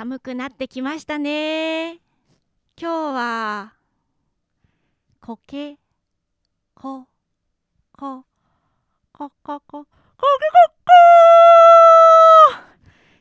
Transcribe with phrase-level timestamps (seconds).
[0.00, 1.96] 寒くなってきましたね。
[1.96, 2.00] 今
[2.80, 3.74] 日は
[5.20, 5.76] こけ
[6.74, 7.04] こ
[7.92, 8.24] こ
[9.12, 9.86] ここここ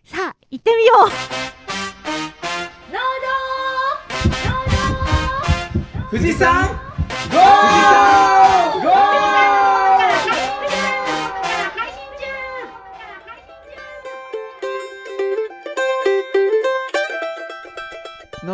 [0.06, 1.10] さあ行ってみよう。
[6.10, 8.39] 富士山ゴー！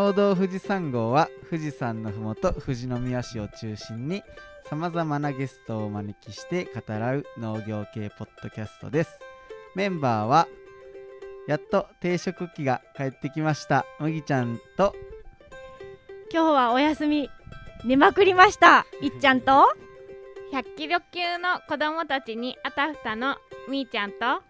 [0.06, 4.22] 農道富士山号は富士山のふもと富士宮市を中心に
[4.70, 9.20] さまざまなゲストをお招きして語らう農業系ポッドキャストです。
[9.74, 10.48] メンバーは
[11.48, 13.84] やっと定食機が帰ってきました。
[14.00, 14.94] 麦ちゃんと。
[16.32, 17.32] 今日はお休み
[17.84, 18.86] 寝まくりました。
[19.02, 19.64] いっちゃんと。
[20.54, 24.44] 100キロ級の子供たちにあたふたのみーちゃんと。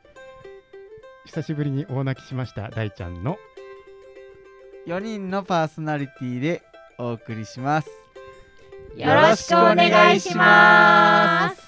[1.28, 2.68] 久しぶりに大泣きしました。
[2.72, 3.38] 大ちゃんの
[4.88, 6.62] 4人のパーソナリティで
[6.98, 7.90] お送りします。
[8.96, 11.66] よろしくお願いします。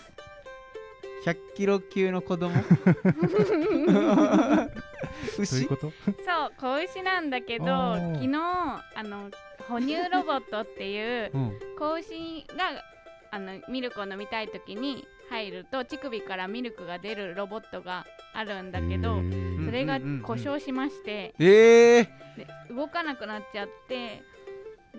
[1.25, 2.53] 100キロ級の子供？
[2.53, 2.59] ど
[5.39, 5.91] うい牛うこと？
[6.25, 8.37] そう子牛なんだけど昨日
[8.95, 9.29] あの
[9.67, 12.81] 哺乳ロボットっていううん子牛が
[13.31, 19.21] あのミルクを飲みたい時に入ると乳首からミルクが出るロボットがあるんだけど
[19.65, 22.05] それが故障しましてえー、
[22.37, 24.23] で動かなくなっちゃって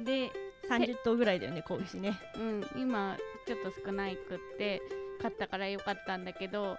[0.05, 0.31] で、
[0.69, 2.19] 30頭ぐらいだよね子牛ね。
[2.37, 4.83] うん、今ちょっと少ないくって
[5.21, 6.77] 買ったからよかったんだけど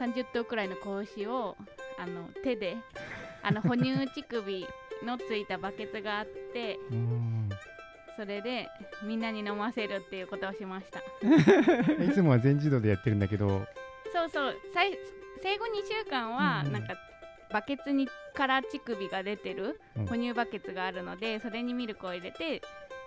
[0.00, 1.56] 30頭くらいの子牛を
[1.98, 2.76] あの手で
[3.42, 4.66] あの哺乳乳首
[5.04, 7.35] のついたバケツがあって うん
[8.16, 8.68] それで
[9.04, 11.00] みんなに飲ませるっていうことをしました。
[12.02, 13.66] いつもは全自動でやってるんだけど。
[14.12, 14.56] そうそう。
[14.72, 14.98] 最
[15.42, 16.72] 生後2週間はうんうん。
[16.72, 16.94] なんか
[17.52, 20.06] バケツにから乳首が出てるうん。
[20.06, 22.62] 哺乳バケツがあるのでそれにミルクを入れて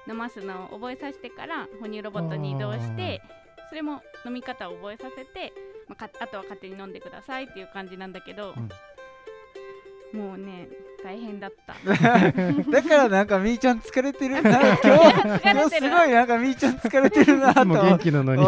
[0.08, 3.22] 飲ますのを覚えさせてから哺乳ロボットに移動して
[3.70, 5.54] それも飲み方を覚えさせて、
[5.88, 8.56] まあ、かあとは勝手に飲んでくださいっていう感じなんだけど、
[10.14, 10.67] もうね
[11.03, 11.75] 大変だった。
[12.71, 14.49] だからなんかみーちゃん疲れてるな。
[14.83, 18.43] 今日今日すごいなんかみーちゃん疲れてるな いとつも元気なのに。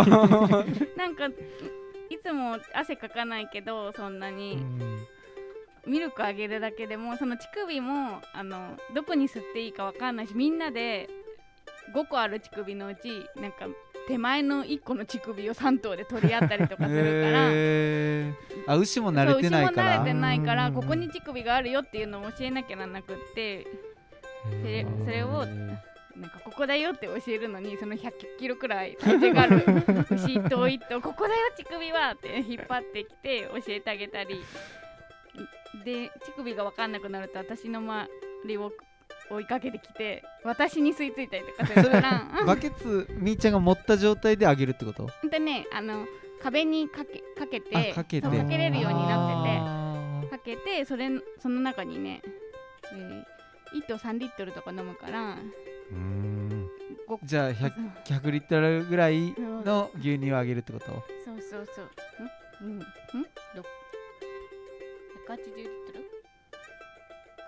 [0.98, 1.28] なんか
[2.10, 4.56] いつも汗かかないけどそんなうに。
[4.56, 5.08] ん
[5.88, 11.10] ミルクあげるだけでもその乳首もあのどこに吸っていいかわかんないしみんなで
[11.96, 13.10] 5個ある乳首のうち
[13.42, 13.66] なんか
[14.08, 17.50] 手前の1個の乳首を3頭で取り合ったりとかするから。
[17.52, 18.34] へー。
[18.68, 20.40] あ牛も慣れてないかそう牛も慣られてない。
[20.42, 23.66] からうんここに乳首があるよっていうのを教えなきゃならなくって。
[24.44, 29.64] それそれをなんかここだよって教えるのにその100キロくらい体重がある
[30.12, 34.42] 牛一頭一頭ここだよ乳首はって引っ張ってきて教えてあげたり。
[35.86, 38.10] で乳首が分かんなくなると私の周
[38.46, 38.74] りを
[39.30, 45.08] 追いかけてきて私に吸い付いたりとかするから バケツみーちゃんが持った状態であげるってこと？
[45.08, 46.06] ほんとねあの
[46.42, 49.58] 壁にかけかけてあかけてそうかけれるようになってて。
[49.60, 49.88] あ
[50.32, 52.22] かけてそれその中にね、
[52.94, 55.36] えー、1頭3リットルとか飲むから
[57.24, 57.74] じゃあ 100,
[58.06, 60.86] 100 リットルぐらいの牛乳をあげるってこと？
[61.26, 62.64] そうそうそう。
[62.66, 62.88] んうんんろ
[65.28, 66.06] ?180 リットル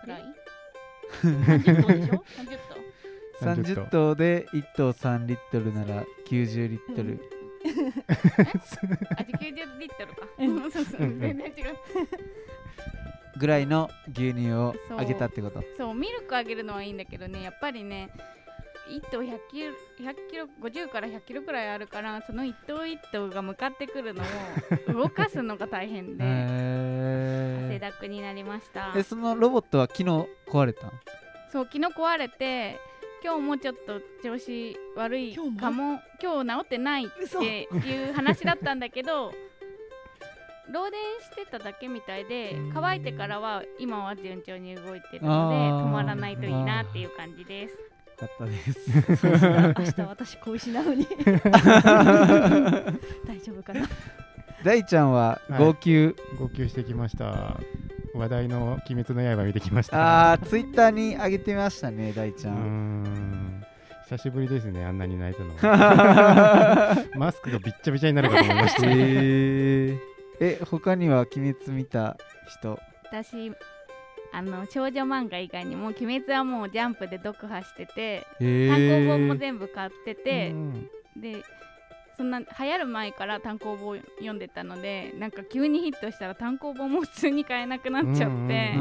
[0.02, 0.24] くらい？
[1.22, 2.24] 30頭でしょ
[3.42, 3.84] ?30 頭。
[3.86, 4.16] 30頭。
[4.16, 7.20] で1頭3リットルなら90リットル。
[7.66, 10.28] あ、90リットルか。
[10.38, 10.72] うん。
[10.72, 11.06] そうそう、う。
[11.06, 11.20] んうん。
[11.20, 11.54] 全然違う。
[13.38, 15.64] ぐらいの牛乳をあげたってこと？
[15.78, 18.10] そう、ミルクあげるのはいいんだけどね、やっぱりね、
[18.90, 24.26] 1頭100キロ、100キロ、50から100キロくらいあるから、その1頭1頭が向かってくるのを
[24.94, 28.92] 動かすのが大変で、汗へだくになりました。
[28.94, 29.00] ー。
[29.00, 30.88] えそのロボットは昨日壊れた？
[30.88, 30.92] ん
[31.52, 32.80] そう昨日壊れて
[33.24, 35.60] 今日もちょっと調子悪い今日も？
[35.60, 36.00] かも。
[36.22, 37.18] 今日治ってないって
[37.88, 39.32] いう話だったんだけど
[40.72, 47.74] 漏電してただけみたいで乾いてからは今は順調に動いてるので止まらないといいなっていう感じです。
[47.74, 47.80] よ
[48.18, 48.90] かったです。
[49.80, 51.06] 明日 私子牛なのに。
[53.28, 53.88] 大丈夫かな。
[54.64, 55.60] 大ちゃんははい。
[55.60, 57.58] 号泣、号泣してきました
[58.14, 60.32] 話題の「鬼滅の刃」見てきました。
[60.34, 63.04] あーツイッターに上げてましたね大ちゃん。
[63.04, 63.64] ん。
[64.10, 65.54] 久しぶりですねあんなに泣いたの
[67.18, 68.82] マスクがびっちゃびちゃになるかと思いました。
[68.86, 69.98] えー、
[70.40, 72.18] え他には鬼滅見た
[72.48, 72.80] 人？
[73.06, 73.52] 私
[74.32, 80.90] あの少女漫画以外にも「鬼滅」はもうジャンプで読破しててえ単行本もー、全部買ってて、うん。
[81.16, 81.44] で
[82.16, 88.74] そんな流行る前から単行本読んでたのでなんか急にヒットしたら単行本も普通に買えなくなっちゃって、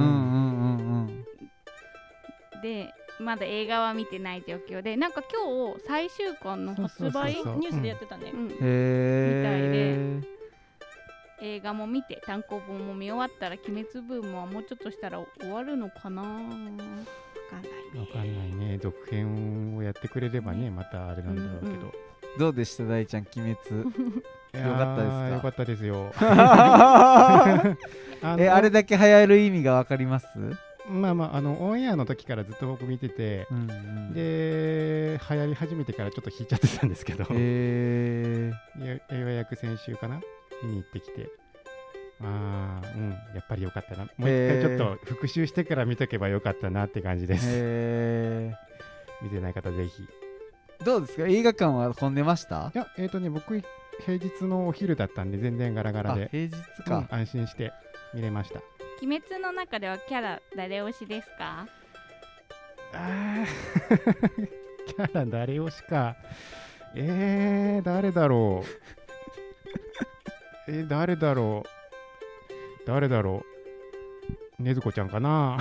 [2.63, 8.49] でまだ映画は見てない状況でなんか今日最終巻の発売ニュースでやってたね、うん。
[8.51, 10.21] へえ
[11.41, 16.23] 映画も見て単行本も見終わったら鬼滅ブームはもうちょっとしたら終わるのかな。
[16.23, 16.83] わかんない
[17.95, 18.01] ね。
[18.01, 18.79] わかんないね。
[18.79, 21.93] 続編をやってくれればねまたあれなんだろうけど、うんうん
[22.39, 23.79] どうでした大ちゃん鬼滅？
[23.83, 25.29] よかったですか？
[25.29, 26.13] よかったですよ。
[28.39, 30.27] えあれだけ流行る意味がわかります？
[30.89, 34.13] まあまああのオンエアの時からずっと僕見てて、うんうん。
[34.13, 38.53] で流行り始めてからちょっと引いちゃってたんですけど、へえ
[39.11, 40.21] よようやく先週かな？
[40.63, 41.29] 見に行ってきて。
[42.25, 44.05] ああうんやっぱりよかったな。
[44.05, 48.53] もう一回ちょっと復習してから見とけばよかったなって感じです、へ
[49.23, 50.07] 見てない方ぜひ
[50.85, 51.27] どうですか？
[51.27, 52.71] 映画館は混んでました？
[52.75, 53.61] やえっ、とね僕
[54.05, 56.25] 平日のお昼だったんで全然ガラガラで。
[56.25, 57.73] あ平日うんか、安心して
[58.15, 58.61] 見れました。
[59.03, 61.67] 鬼滅の中ではキャラ誰推しですか？
[62.95, 63.47] あー
[64.87, 66.17] キャラ誰推しか。
[66.95, 68.63] えー、誰だろ
[70.69, 70.71] う？
[70.71, 72.87] えー、誰だろう？
[72.87, 73.45] 誰だろ
[74.59, 74.63] う？
[74.63, 75.59] ねずこちゃんかな？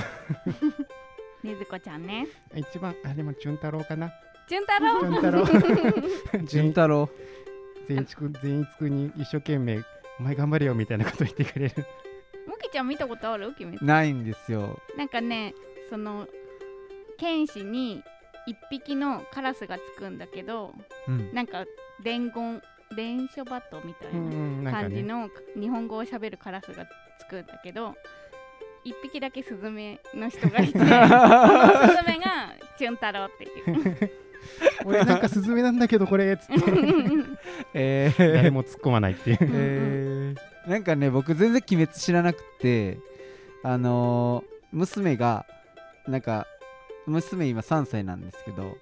[1.44, 2.28] ねずこちゃんね。
[2.56, 4.12] 一番あでもチュン太郎かな
[4.48, 5.00] じゅん太郎。
[5.00, 6.44] チュン太郎。
[6.46, 7.10] 潤太郎。
[7.88, 9.80] 全一く全一くに一生懸命
[10.20, 11.76] お前頑張れよみたいなこと言ってくれる。
[12.48, 13.48] もきちゃん見たことある？
[13.48, 14.80] 鬼滅ないんですよ。
[14.98, 15.54] なんかね
[15.90, 16.28] その
[17.18, 18.04] 剣士に
[18.48, 20.74] 一匹のカラスがつくんだけど
[21.08, 21.34] うん。
[21.34, 21.66] なんか
[22.04, 22.62] 伝言
[22.96, 26.86] 伝書バトみたいうんな感じの日本語をしゃべるカラスが
[27.20, 27.96] つくんだけど
[28.84, 30.94] 一匹だけスズメの人がいて そのスズ
[32.06, 34.12] メがチュン太郎って言う
[34.86, 36.54] 俺なんかスズメなんだけどこれっつって。
[37.74, 38.34] えー。
[38.34, 39.38] 誰も突っ込まないっていう。
[39.42, 40.70] えー。
[40.70, 43.00] なんかね僕全然鬼滅知らなくて
[43.64, 45.46] あのー娘が
[46.08, 46.48] なんか
[47.06, 48.78] 娘今3歳なんですけど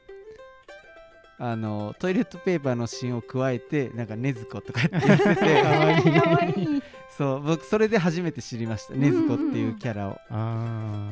[1.39, 5.61] あのートイレットペーパーの芯を加えてなんかねずことかって言ってて。
[5.63, 6.83] かわいい。
[7.17, 8.93] そう僕それで初めて知りました。
[8.93, 10.17] ねずこっていうキャラを。
[10.29, 11.11] あ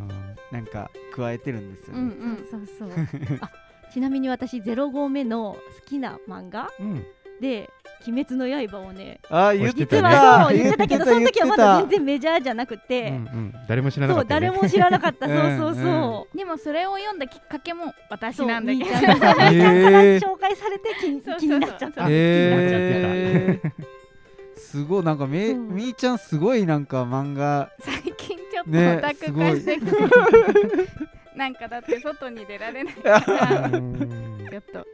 [0.51, 3.37] なんか加えてるんですようんね、うんそうそうそう。
[3.41, 3.51] あ
[3.93, 7.05] ちなみに私0号目の好きな漫画ーうん。
[7.39, 7.69] で
[8.07, 14.47] 「鬼滅の刃」をねあー言ってた実は そう言言ってたけどその時はまだ全然メジャーじゃなくうんて、うん、誰も知らなそうかったよね。
[14.47, 15.27] 誰も知らなかった。
[15.29, 15.71] そうそうう。
[15.71, 18.85] んそうでもそれを読んだきっかけも私そうなんだけど。
[18.85, 21.49] みーから紹介されて気に そうそうそう。
[21.49, 22.05] 気になっちゃった。
[22.05, 23.71] あえー、
[24.55, 25.57] すごいなんかめ、う。
[25.57, 27.69] んみーちゃんすごいなんか漫画。
[27.79, 29.91] 最近ちょっとねオタク化してきて、
[31.37, 34.47] なんかだって外に出られないから うん。
[34.49, 34.85] ちょっと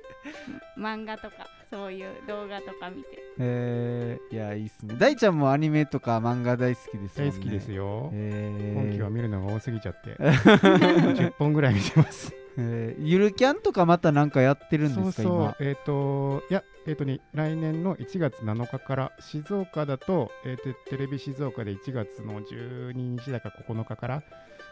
[0.78, 3.24] 漫画とかそういう動画とか見て。
[3.40, 4.96] えー、いやいいっすね。
[5.00, 7.32] 大ちゃんもアニメとか漫画大好きですもんね。
[7.32, 8.84] 大好きですよ、えー。
[8.84, 10.16] 今期は見るのが多すぎちゃって。
[10.20, 12.36] 10本ぐらい見てます。
[12.58, 15.34] えーゆるキャンとかまたなんかやってるんですかそうそう。
[15.34, 15.56] 今？
[15.60, 24.24] えっ、といやえっ、とね来年の1月7日から静岡だと,、えーとテレビ静岡で1月の12日だか9日から、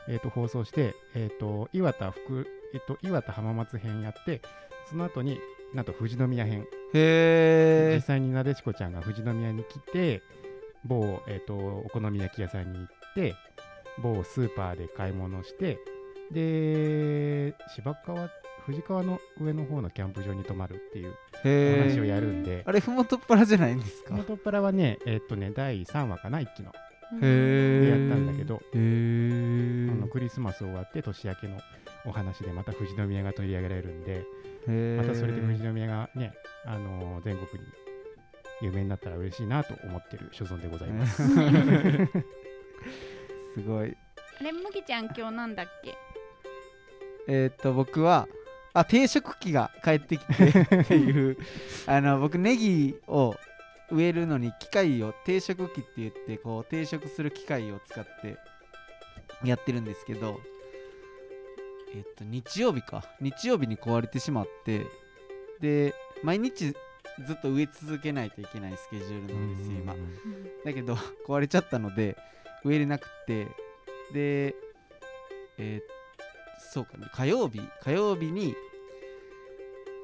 [0.07, 4.41] えー、と放送して、えー、と岩田福、えー、と岩田浜松編やって
[4.89, 5.39] その後に
[5.73, 6.65] なんと富士宮編。
[6.93, 10.21] へ実際になでしこちゃんが富士宮に来て
[10.83, 13.35] 某、えー、とお好み焼き屋さんに行って
[14.01, 15.77] 某スーパーで買い物して
[16.31, 18.29] で芝川
[18.65, 21.15] 富士川の上の方のキャンプ場に泊まるっていう
[21.83, 22.63] 話をやるんで。
[22.65, 24.13] あれふもとっぱらじゃないんですか？
[24.13, 26.71] 元っ腹はねえっ、とね第3話かな一期の
[27.19, 31.57] でやったんだけどあのクリスマス終わって年明けの
[32.05, 34.23] お話でまた富士宮が取り上げられるんで
[35.01, 36.33] またそれで富士宮がね、
[36.65, 37.69] あのー全国に
[38.61, 41.23] 有名になったら嬉しいなと思ってる所存でございます。
[43.55, 43.97] すごい。
[44.39, 45.95] あれ麦ちゃん今日なんだっけ？
[47.27, 48.27] えーっと僕は
[48.73, 51.37] あ定食機が帰ってきてっていう
[51.87, 53.35] あの僕ネギを
[53.91, 58.37] 植えるのに機械を定食機って言ってこう定食する機械を使って
[59.43, 60.39] やってるんですけど
[61.93, 63.03] えっと日曜日か。
[63.19, 64.85] 日曜日に壊れてしまって
[65.59, 65.93] で
[66.23, 66.73] 毎日
[67.27, 69.95] ずっと植え続けないといけないスケジュールなんですよ今。
[70.63, 70.95] だけど
[71.27, 72.15] 壊れちゃったので
[72.63, 73.45] 植えれなくって
[74.13, 74.55] で
[75.57, 75.81] えー
[76.73, 78.55] そうかね火曜日火曜日に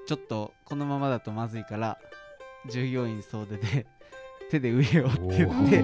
[0.08, 1.98] ちょっとこのままだとまずいから
[2.68, 3.86] 従業員総出で
[4.50, 5.84] 手で植えようって言って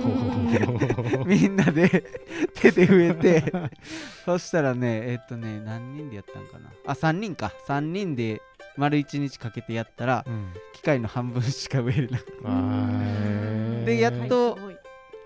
[1.25, 2.05] みんなで
[2.55, 3.53] 手で植えて
[4.23, 6.71] そしたらねえっとね何人でやったんかな。
[6.85, 7.51] あ3人か。
[7.67, 8.41] 3人で
[8.77, 10.53] 丸1日かけてやったらうん。
[10.73, 12.31] 機械の半分しか植えれなくて。
[12.43, 13.83] わー。
[13.83, 14.57] でやっと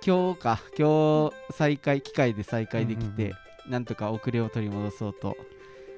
[0.06, 0.60] 今日か。
[0.78, 3.30] 今日再開機械で再開できて、うん
[3.68, 3.72] うん。
[3.72, 5.38] なんとか遅れを取り戻そうと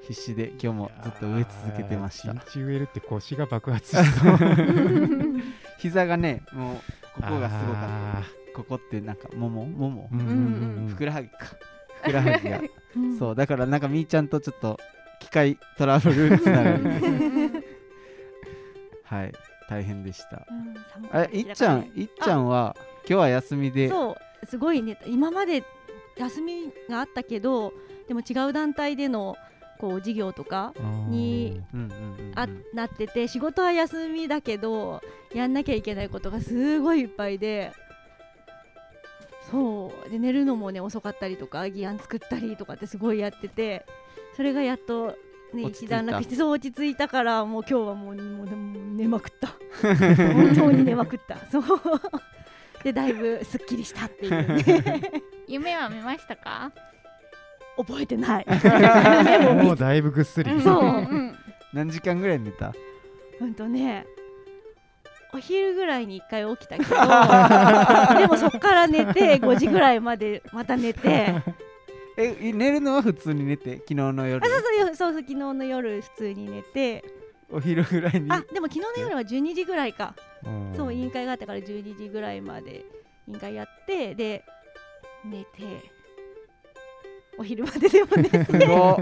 [0.08, 2.34] 必死で今日もずっと植え続けてました。
[2.34, 4.38] 一日植えるって腰が爆発しそう。
[5.78, 6.76] 膝がねもう
[7.22, 8.30] ここがすごかあった。
[8.56, 10.28] ここってなんかももももーうんうん
[10.84, 10.88] うん。
[10.90, 11.38] ふくらはぎか。
[12.02, 12.62] ふくらはぎが。
[12.96, 13.18] うん。
[13.18, 14.80] そうだからなんかみーちゃんとちょっと
[15.20, 16.84] 機械トラブルつながり
[19.04, 19.34] はい。
[19.70, 20.48] 大変でした。
[21.12, 22.76] あいっちゃんいっちゃんは
[23.08, 23.90] 今日は休みで？
[23.90, 24.46] そう。
[24.48, 24.98] すごいね。
[25.06, 25.64] 今まで
[26.18, 27.74] 休みがあったけど
[28.08, 29.38] でも違う団体での
[29.80, 30.74] こう授業とか
[31.08, 31.62] に
[32.36, 35.02] あなってて仕事は休みだけど
[35.34, 37.72] やんなきゃいけないことがすごいいっぱいで
[39.50, 40.10] そう。
[40.10, 43.86] で寝るのもね遅かったりとか議案作ったりとかってすごいやってて
[44.36, 45.16] それがやっと、
[45.54, 49.48] ね、一段落してそう落ち着いたからもう今日はもうもうもう寝まくった。
[49.82, 51.38] 本当に寝まくった。
[51.50, 51.64] そう。
[52.84, 54.82] でだいぶすっきりしたっていう。
[54.84, 55.02] ね
[55.48, 56.72] 夢は見ましたか？
[57.86, 58.46] 覚えてない。
[59.64, 60.62] もうだいぶぐっすり。
[60.62, 60.84] そう。
[60.84, 61.36] うん。
[61.74, 62.74] 何時間ぐらい寝た？
[63.40, 64.06] うんとね
[65.34, 66.90] お昼ぐらいに1回起きたけど
[68.20, 71.36] でもそっから寝て5時ぐらいまでまた寝て。
[72.18, 73.76] えい寝るのは普通に寝て？
[73.78, 74.44] 昨日の夜。
[74.46, 77.04] あそうそうよそうそう昨日の夜普通に寝て。
[77.52, 78.30] お昼ぐらいに？
[78.32, 80.16] あでも昨日の夜は12時ぐらいか。
[80.44, 80.74] うん。
[80.76, 82.84] そう委員会があったから12時ぐらいまで
[83.28, 84.44] 委員会やってで
[85.24, 85.48] 寝て
[87.40, 88.44] お昼まででも寝て。
[88.44, 88.96] すごっ。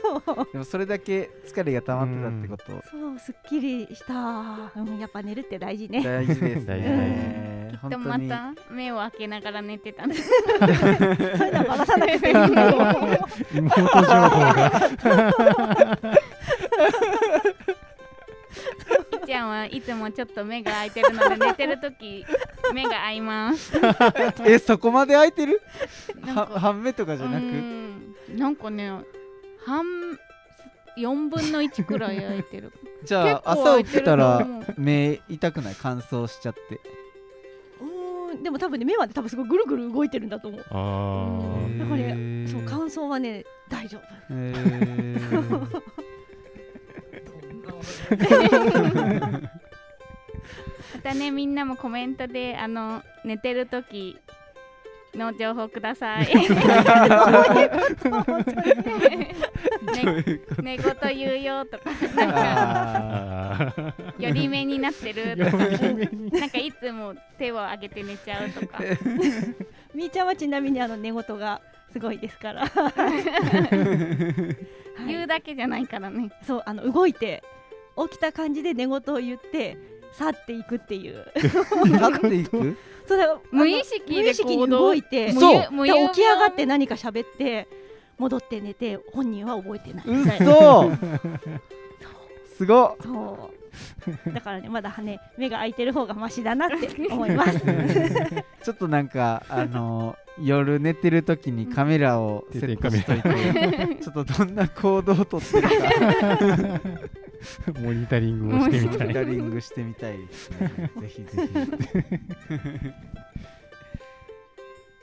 [0.00, 0.22] そう。
[0.52, 2.88] でもそれだけ疲れが溜まってたってこと？
[2.88, 4.14] そうすっきりした、
[4.76, 6.02] うん、やっぱ寝るって大事ね。
[6.02, 8.04] 大事です大事ねで本当に。
[8.04, 10.34] もまた目を開けながら寝てたんですそ
[10.66, 10.68] う
[11.48, 12.34] いうのはバラさなくていい。
[13.58, 14.80] 妹情報が。
[19.26, 22.24] ちゃんはいつもちょっと目が開いてるので寝てるとき
[22.72, 23.72] 目が合います。
[24.44, 25.60] えそこまで空いてる？
[26.56, 28.14] 半目とかじゃなうくん。
[28.36, 28.92] なんかね
[29.64, 29.84] 半
[30.96, 32.72] 4分の1くらい開いてる。
[33.04, 34.46] じゃあ朝起きたら
[34.76, 36.60] 目痛くない乾燥しちゃって。
[37.80, 38.42] うーん。
[38.42, 40.60] でも多分ね目はね多分すごいぐるぐる動いてるんだと思う。
[40.60, 40.64] あ
[41.78, 42.48] だからねへー。
[42.50, 44.00] そう乾燥はね大丈夫。
[44.34, 45.80] へー。
[48.10, 49.59] ま
[51.00, 54.16] たねみんなもコメントであの寝てるとき
[55.14, 56.28] の情報ください。
[60.62, 61.90] 寝言言うよとか。
[64.18, 65.56] 寄り目になってるとか。
[65.58, 65.66] な
[66.46, 68.78] んかいつも手を上げて寝ちゃうとか。
[69.94, 71.60] みーちゃんはちなみにあの寝言が
[71.92, 72.92] すごいですから、は
[75.04, 76.30] い、言うだけじゃないからね。
[76.46, 77.42] そうあの動いて
[77.96, 79.76] 起きた感じで寝言を言って
[80.12, 81.26] 去っていくっていう。
[81.34, 82.76] ー 去っていく？
[83.06, 85.60] そうだあの無意識で無意識に行動動いてそう。
[85.62, 87.66] で無言起き上がって何か喋って
[88.18, 90.04] 戻って寝て本人は覚えてない。
[90.06, 90.92] みたいな嘘
[92.56, 92.84] すご。
[92.84, 93.50] っそ
[94.28, 94.32] う。
[94.32, 97.58] だからねまだね目が開いてる方がマシだなって 思います。
[98.64, 105.76] ちょっとなんかあのー夜寝てる時にカメラをセットしといてちょっとどんな行動をとってるか
[107.80, 108.98] モニタリングをしてみたい。
[108.98, 110.18] モニタリングしてみたい。
[110.18, 111.52] ですねぜひぜひ。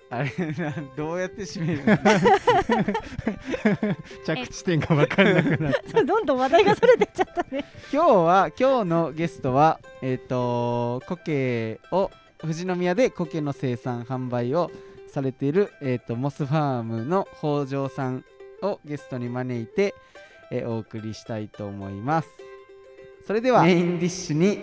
[0.10, 1.82] あれなどうやって締める
[4.26, 7.66] 着地点が分かんなくなってそうどんどん話題がそれてっちゃったね。
[7.92, 14.72] 今日は今日のゲストはえっ、と苔を富士宮で苔の生産販売を
[15.08, 18.24] されている、えー、とモスファームの北条さん
[18.62, 19.96] をゲストに招いて、
[20.52, 22.30] えーお送りしたいと思います。
[23.26, 24.60] それではメインディッシュに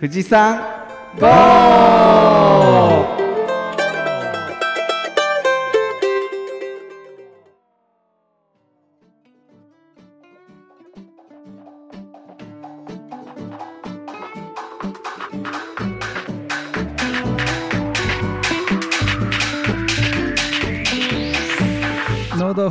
[0.00, 0.86] 富士山
[1.18, 3.25] ゴー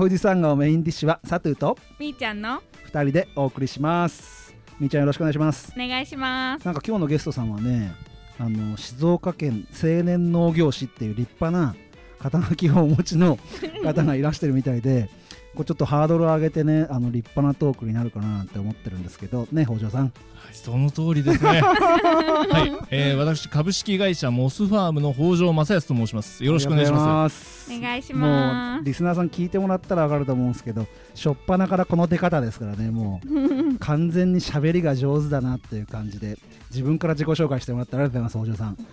[0.05, 2.62] 富士山号メインディッシュはサトゥーとみーちゃんの
[2.93, 4.53] 2人でお送りします。
[4.79, 5.74] みーちゃんよろしくお願いします。
[5.75, 6.65] お願いします。
[6.65, 7.91] なんか今日のゲストさんはね
[8.38, 11.75] あの静岡県青年農業士っていう立派な
[12.19, 13.39] 肩書きをお持ちの
[13.83, 15.09] 方がいらしてるみたいで
[15.55, 20.13] こうちょっとハードルを上げてねあの立派なトークになるかななんて思ってるんですけどね北条さん
[20.45, 21.57] はい、その通りですね。
[21.65, 26.43] はい、えー、私株式会社モスファームの北条正康と申します。
[26.43, 27.65] よろしくお願いします。
[27.65, 30.85] すお願いしもますうリスナーさん聞いてもらったら分かると思うんですけど
[31.15, 36.38] 初っ端からこの出方ですからねもう 完全に喋りが上手だなっていう感じで
[36.69, 38.83] 自分から自己紹介してもらったらありがとうございます北条さんありが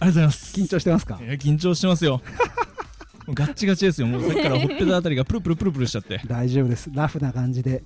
[0.00, 0.60] とうございます。
[0.60, 1.18] 緊張してますか？
[1.22, 2.22] いや緊張してますよ。
[3.28, 4.06] うガッチガチですよ。
[4.06, 6.20] もうさっきからほっぺたあたりがプルプルプルプルしちゃって。
[6.26, 6.90] 大丈夫です。
[6.92, 7.82] ラフな感じで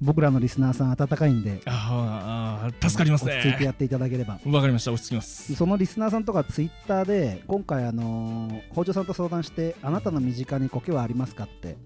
[0.00, 1.60] 僕らのリスナーさん温かいんで。
[1.66, 4.40] あーあー助かります落ち着いてやねっていただければ。
[4.46, 4.92] わかりました。
[4.92, 5.54] 落ち着きます。
[5.54, 11.76] そのリスナーさんとかツイッターで今回あのー北条さんと相談してあなたの身近に苔はありますかって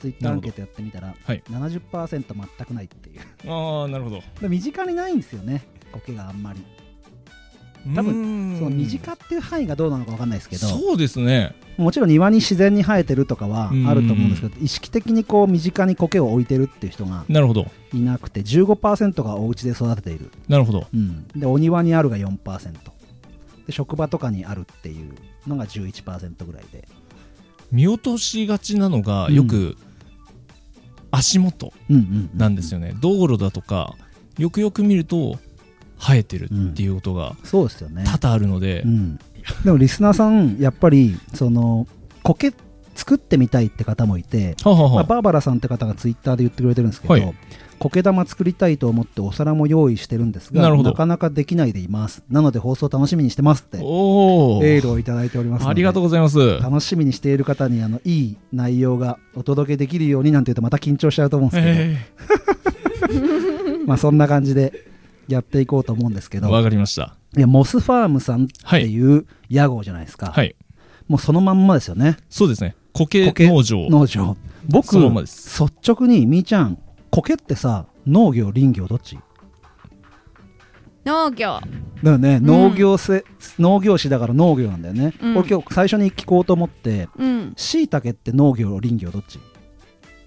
[0.00, 1.42] ツイッターアンケートやってみたら、はい。
[1.50, 3.50] 70%全くないっていう。
[3.50, 4.22] ああなるほど。
[4.42, 5.66] で身近にないんですよね。
[5.92, 6.62] 苔があんまり
[7.94, 11.54] 多分その身近っていう範囲がどうなのか分かんないですけどそうですね。
[11.76, 13.86] もちろん庭に自然に生えてるとかはうん。
[13.88, 17.66] あると思うんですけど意識的にこう身近に苔を置いてるっていう人がなるほど。
[17.92, 20.86] いなくて15%がお家で育てている、なるほど。
[20.92, 22.72] うん、でお庭にあるが4%
[23.66, 25.14] で職場とかにあるっていう
[25.46, 26.88] のが11%ぐらいで、
[27.70, 29.34] 見落としがちなのがうん。
[29.34, 29.76] よく
[31.10, 31.72] 足元
[32.34, 33.94] なんですよね、道路だとか
[34.38, 35.38] よくよく見ると
[36.04, 39.18] 生えてるっていうことがそうですよね、多々あるので、うん、
[39.64, 41.86] でもリスナーさんやっぱりその
[42.22, 42.52] 苔
[42.94, 47.34] 作ってみたいって方もいて、まあ、バーバラさんって方がツイッターで言ってくれてるんですけど、はい。
[47.80, 52.22] 苔玉作りたいと思ってお皿も用意してるんですがなかなかできないでいます。
[52.30, 56.60] なので放送楽しみにしてますってエールをいただいておりますありがとうございます。
[56.60, 61.98] 楽しみにしている方にあのいい内容がお届けできるようになんて言うとまた緊張しちゃうと思うんで
[63.08, 63.84] すけど、え。
[63.86, 64.72] まあそんな感じで
[65.28, 66.48] やっていこうと思うんですけど。
[66.48, 67.16] えわかりました。
[67.36, 70.54] いやモスファームさんっていう屋号じゃないですか、はい。
[71.08, 72.16] もうそのまんまですよね。
[72.30, 72.76] そうですね。
[72.92, 73.88] 苔苔農場。
[73.90, 74.36] 農場。
[74.68, 75.62] 僕そのままです。
[75.62, 76.78] 率直にみーちゃん
[77.10, 79.18] 苔ってさ農業林業どっち？
[81.04, 81.60] 農業。
[82.02, 82.46] だよね、ん。
[82.46, 83.24] 農業せ
[83.58, 85.36] 農業士だから農業なんだよね、うん。
[85.36, 87.52] 俺今日最初に聞こうと思ってうん。
[87.56, 89.38] しいたけって農業林業どっち？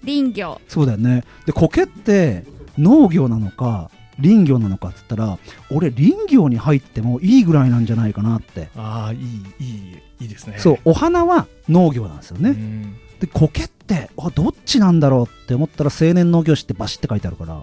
[0.04, 0.60] 林業。
[0.68, 1.24] そうだよね。
[1.46, 2.44] で苔って
[2.76, 3.90] 農業なのか
[4.20, 5.38] 林業なのかっつったら
[5.70, 8.68] 俺林業に入ってもいいぐらいなんじゃないかなって。
[8.76, 10.58] ああいいいいいいですね。
[10.58, 12.96] そうお花は農業なんですよね、うん。
[13.20, 17.62] で苔ってあどっちなんだろうって思ったら青年農業士ってバシって書いてあるから。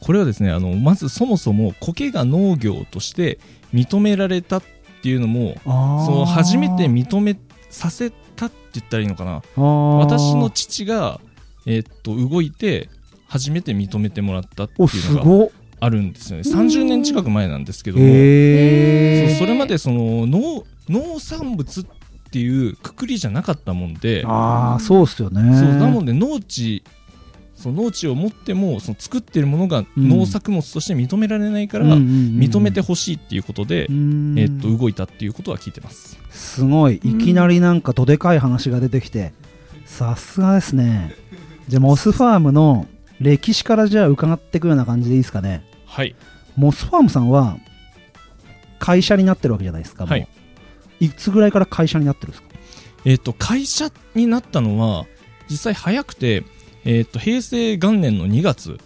[0.00, 3.38] これはですねあのまずそもそも苔が農業として
[3.74, 4.62] 認められたっ
[5.02, 5.70] ていうのもそ
[6.12, 7.36] の初めて認め
[7.68, 9.42] させたって言ったらいいのかな。
[9.56, 11.20] 私の父が、
[11.66, 12.88] えーっと動いて
[13.26, 16.42] 初めて認めてもらったっておいうのがすごっあるんですよね。
[16.42, 21.84] 30年近く前なんですけども、へえそれまでその農農産物っ
[22.30, 24.22] ていうくくりじゃなかったもんで。
[24.26, 25.40] ああそうっすよね。
[25.58, 26.82] そうなので農地
[27.54, 30.08] その農地を持ってもその作ってるものがうん。
[30.08, 36.18] 農作物として認められないから、認認めてほしいっていうことで、えーっと動いたっていうことは聞いてます。
[36.30, 37.00] すごい。
[37.02, 39.32] いきなりなんかどでかい話が出てきて。
[39.86, 41.14] さすがですね。
[41.66, 42.86] じゃあモスファームの
[43.20, 45.64] 歴史からじゃあ伺っていくような感じでいいですかね。
[45.86, 46.14] はい。
[46.56, 47.56] モスファームさんは
[48.78, 50.10] 会社になってるわけじゃないですかもう。
[50.12, 50.28] はい
[51.00, 52.48] いつぐらいから会社になってるんですか？
[53.04, 55.06] えーっと会社になったのは
[55.48, 56.42] 実際早くて、
[56.84, 58.78] えーっと平成元年の2月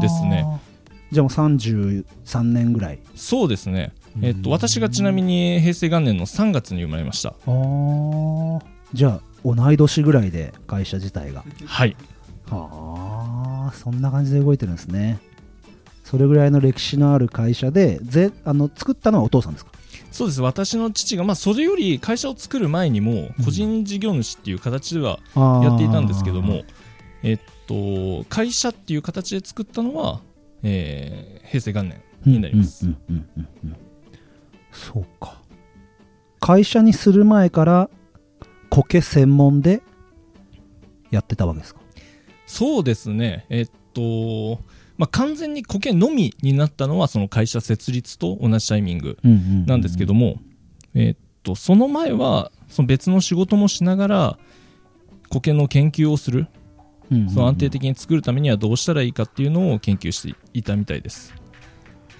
[0.00, 0.46] ですね。
[1.12, 2.98] じゃあもう33年ぐらい。
[3.14, 7.28] そうですね、えーっと私がちなみに平成元年の3月に生まれました。
[7.30, 8.62] あー。
[8.94, 11.44] じゃあ同い年ぐらいで会社自体が。
[11.66, 11.94] はい
[12.56, 15.18] はあそんな感じで動いてるんですね。
[16.04, 19.70] それぐらいの歴史のある会社でぜあの作ったのはお父さんですか？
[20.10, 20.42] そうです。
[20.42, 23.44] 私の父が、まあ、それより会社を作る前にもうん。
[23.44, 25.20] 個人事業主っていう形では
[25.62, 26.64] やっていたんですけども、
[27.22, 30.20] えっと会社っていう形で作ったのは、
[30.64, 33.76] えー平成元年になります、うんうんうんうんうん
[34.72, 35.40] そうか。
[36.40, 37.90] 会社にする前から
[38.68, 39.82] 苔専門で
[41.10, 41.79] やってたわけですか？
[42.50, 43.46] そうですね。
[43.48, 44.58] えっと、
[44.98, 49.18] まあ、完全に苔のみになったのはその会社設立と同じタイミング
[49.66, 50.40] なんですけども、
[50.94, 54.38] えっとその前はその別の仕事もしながら
[55.28, 56.48] 苔の研究をする
[57.10, 61.32] うんその安定的に作るためにはどうしたらいいかっていうのを研究していたみたいです。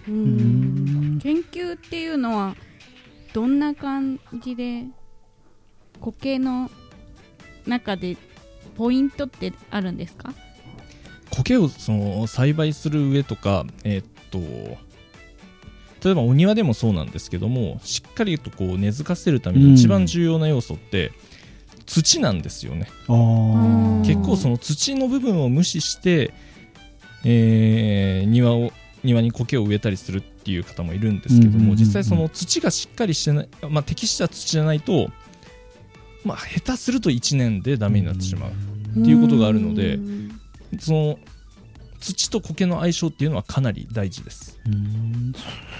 [0.06, 2.54] 研究っていうのは
[3.32, 4.84] どんな感じで
[6.00, 6.70] 苔の
[7.66, 8.16] 中で
[8.80, 10.32] ポイントってあるんですか？
[11.30, 14.38] 苔をその栽培する上とか、えーっと
[16.02, 21.12] 例えばお庭でもそうなんですけどもしっかりとこう根付かせるために一番重要な要素って
[21.84, 22.88] 土なんですよね、
[24.06, 26.32] 結構その土の部分を無視して、
[27.22, 28.72] えー庭を
[29.04, 31.76] 庭に苔を植えたりするっていう方もいるんですけども、うんうんうんうん。
[31.76, 35.10] 実際その土がしっかりしてない、まあ、適した土じゃないと、
[36.24, 38.50] まあ、下手すると1年でダメになってしまう
[38.90, 40.30] っていうことがあるのでうん。
[40.78, 41.18] その
[42.00, 44.58] 土と苔の相性っていうのはかなり大事です。
[44.66, 45.32] うん。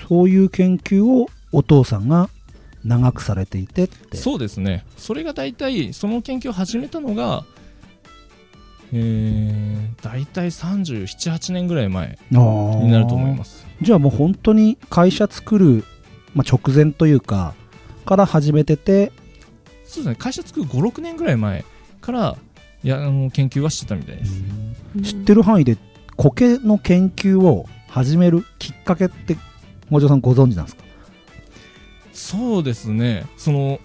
[0.08, 2.28] そういう研究をお父さんが
[2.84, 4.16] 長くされていてって。
[4.16, 4.84] そうですね。
[4.96, 7.44] それが大体その研究を始めたのが
[8.92, 13.60] えー、大体378年ぐらい前になると思います。
[13.60, 15.84] すじゃあもう本当に会社作る、
[16.34, 17.54] まあ、直前というか
[18.04, 19.12] から始めてて。
[19.84, 20.14] そうですね。
[20.16, 21.64] 会社作る56年ぐらい前
[22.00, 22.36] から
[22.82, 24.42] いやあの研究はしてたみたいです、
[25.02, 25.76] 知ってる範囲で
[26.16, 29.36] 苔の研究を始めるきっかけって
[29.88, 30.84] もじょさんご存知なんですか？
[32.12, 33.26] そうですね。
[33.36, 33.80] その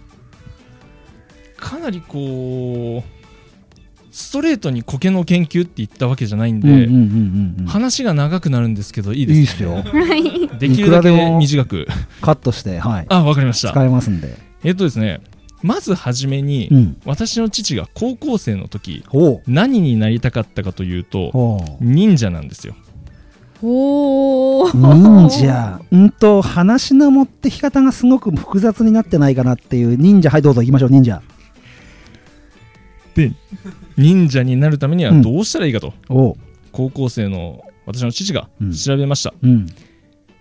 [1.57, 3.09] かなりこう
[4.11, 6.87] ストレートに苔の研究って言ったわけじゃないんで、
[7.67, 9.99] 話が長くなるんですけどいいいですかいっすよ。
[10.01, 11.87] はいできるだけいくらでも短く。
[12.21, 13.05] カットしてはい。
[13.09, 13.71] あわかりました。
[13.71, 14.37] 使えますんで。
[14.63, 15.21] えっとですね
[15.65, 16.97] まずはじめに、うん。
[17.05, 19.03] 私の父が高校生の時
[19.47, 22.75] 何になりたかったかというと忍者なんですよ。
[23.63, 25.81] おお忍者。
[25.91, 30.29] うんと話の持ってき方がすごく複雑になってないかなっていう忍者。
[30.29, 31.23] はいどうぞ行きましょう忍者。
[33.97, 35.21] 忍者になるためにはうん。
[35.23, 36.35] どうしたらいいかと、おう。
[36.71, 38.71] 高校生の私の父がうん。
[38.71, 39.65] 調べました、うん。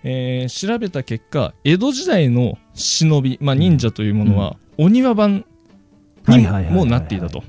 [0.02, 5.44] えー調べた結果江戸時代の忍び、まあ、忍者というものは、お庭番
[6.28, 7.42] にもなっていたと。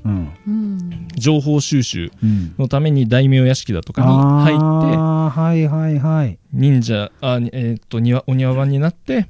[1.16, 2.54] 情報収集うん。
[2.58, 4.62] のために大名屋敷だとかに入って
[4.96, 6.38] はいはいはい。
[6.52, 9.28] 忍者あ、にえーっと庭お庭番になって、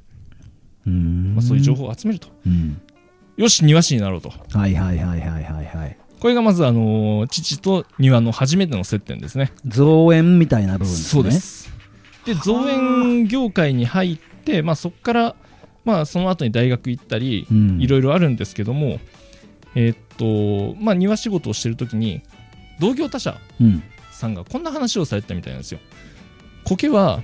[0.85, 1.35] うーん。
[1.35, 2.81] まあ、そういう情報を集めると、うん。
[3.37, 4.29] よし庭師になろうと。
[4.51, 5.97] はいはいはいはいはいはい。
[6.19, 9.53] これがまず、あのー父と庭の初めての接点ですね。
[9.65, 11.09] 造園みたいな部分ですね。
[11.09, 11.71] そうです。
[12.25, 15.35] で造園業界に入って、まあ、そこから、
[15.87, 17.81] まあ、その後に大学行ったり、うん。
[17.81, 18.99] いろいろあるんですけども
[19.73, 22.21] えーっとまあ庭仕事をしてる時に
[22.81, 23.81] 同業他社うん。
[24.11, 25.79] さんがこんな話をされてたみたいなんですよ。
[26.65, 27.21] 苔は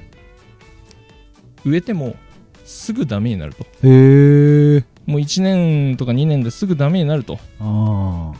[1.65, 2.15] 植えても
[2.63, 3.63] すぐダメになると。
[5.06, 7.39] もう1年とか2年ですぐダメになると。
[7.60, 8.34] こ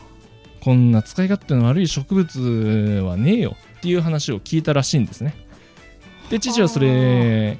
[0.74, 2.40] んな使い勝手の悪い植物
[3.04, 3.56] はねえよ。
[3.78, 5.34] っていう話を聞いたらしいんですね。
[6.30, 7.58] で父はそれ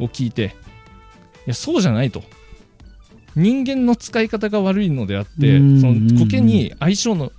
[0.00, 0.67] を聞いてい
[1.48, 2.22] やそうじゃないと。
[3.36, 5.80] 人間の使い方が悪いのであってうん。
[5.80, 7.32] その苔に相性の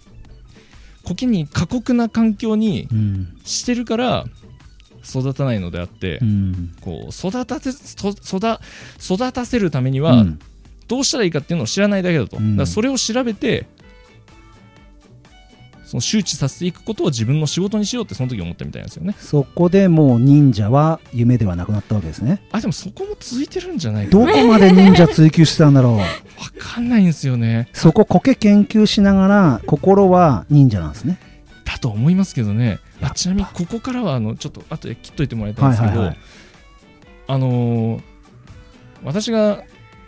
[1.03, 3.37] 苔に過酷な環境にうん。
[3.43, 4.25] してるから
[5.07, 6.75] 育たないのであって、うん。
[6.81, 8.59] こう育たせそ育
[8.99, 10.39] 育たせるためにはうん。
[10.87, 12.57] どうしたらいいかっていうのを知らないだけだと、うん。
[12.57, 13.67] だそれを調べて
[15.89, 19.15] その周知させていくことを自分の仕事にしようってその時思ったみたいなんですよね。
[19.17, 22.43] そこでもう忍者は夢ではなくなったわけですね。
[22.51, 25.97] あでもそこも続いてるんじゃないかどなこまで忍者追求してたんだろう？
[25.97, 26.05] わ
[26.59, 27.69] かんないんですよね。
[27.73, 31.19] そこ苔研究しながら心は忍者なんですね。
[31.65, 32.77] だと思いますけどね。
[33.01, 36.17] あちなみにここからはあのちょっと後で切っといてもらいたいんですけど、はいはいはい。
[37.29, 38.01] あのー
[39.01, 39.63] 私が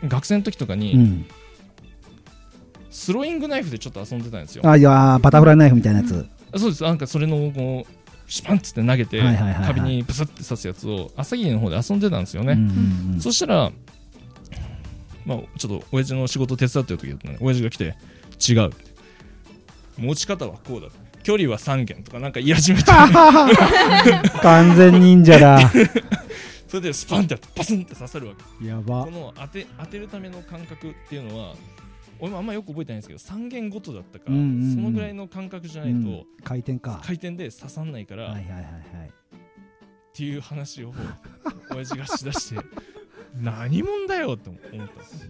[0.06, 1.26] 学生の時とかに、うん
[2.92, 4.68] スローイングナイフでちょっと遊んでたんですよ。
[4.70, 6.28] あいやーバタフライナイフみたいなやつ。
[6.52, 6.84] あそうです。
[6.84, 9.22] なんかそれのこうシュパンっつって投げて、
[9.66, 12.58] 壁にブスって刺すやつを朝霧の方で遊んでたんですよね、
[13.20, 13.72] そしたら
[15.26, 17.96] まあちょっと親父の仕事手伝ってる時だったので親父が来て
[18.50, 18.72] 違う
[19.98, 20.88] 持ち方はこうだ
[21.24, 22.92] 距離は3軒とかなんか言い始めて。
[24.42, 25.60] 完全忍者だ。
[26.68, 29.04] それでスパンってやってパスンって刺さるわけやば。
[29.04, 31.54] この当て当てるための感覚っていうのは
[32.22, 34.76] 俺もあんまよく覚えてないんですけど3軒ごとだったか、うんうんうん。
[34.76, 36.26] そのぐらいの感覚じゃないと、うん。
[36.44, 37.02] 回転か。
[37.04, 38.64] 回転で刺さんないから、はいはいはいはい。
[38.64, 40.94] っていう話を
[41.72, 42.62] 親父がしだして
[43.42, 44.70] 何者だよって思った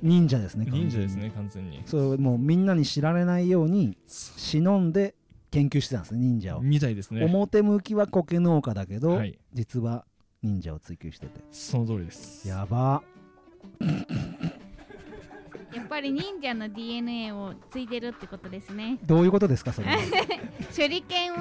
[0.02, 1.82] 忍者ですね忍者ですね完全に。
[1.86, 5.16] そうもうみんなに知られないように忍んで
[5.52, 7.24] 研究してたんですね忍者を、みたいですね。
[7.24, 9.38] 表向きは苔農家だけど、はい。
[9.54, 10.06] 実は
[10.42, 11.42] 忍者を追求してて。
[11.52, 12.48] その通りです。
[12.48, 13.04] やば
[15.74, 18.98] やっぱり忍者の DNA をついてるってことですね。
[19.04, 19.98] どういうことですかそれは。
[20.74, 21.38] 手裏剣を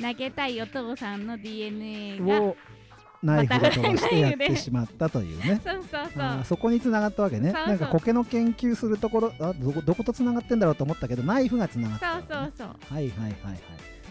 [0.00, 2.56] 投げたいお父さんの DNA がを
[3.22, 5.60] ナイフで飛ばしてやってしまったというね。
[5.64, 6.44] そうそうそう。
[6.44, 7.52] そこに繋がったわけね。
[7.52, 12.12] なんか苔の研究するところあどこどこと繋がってんだろうと思ったけどナイフが繋がった。
[12.12, 12.68] そうそうそう。
[12.94, 13.58] はいはいはいはい。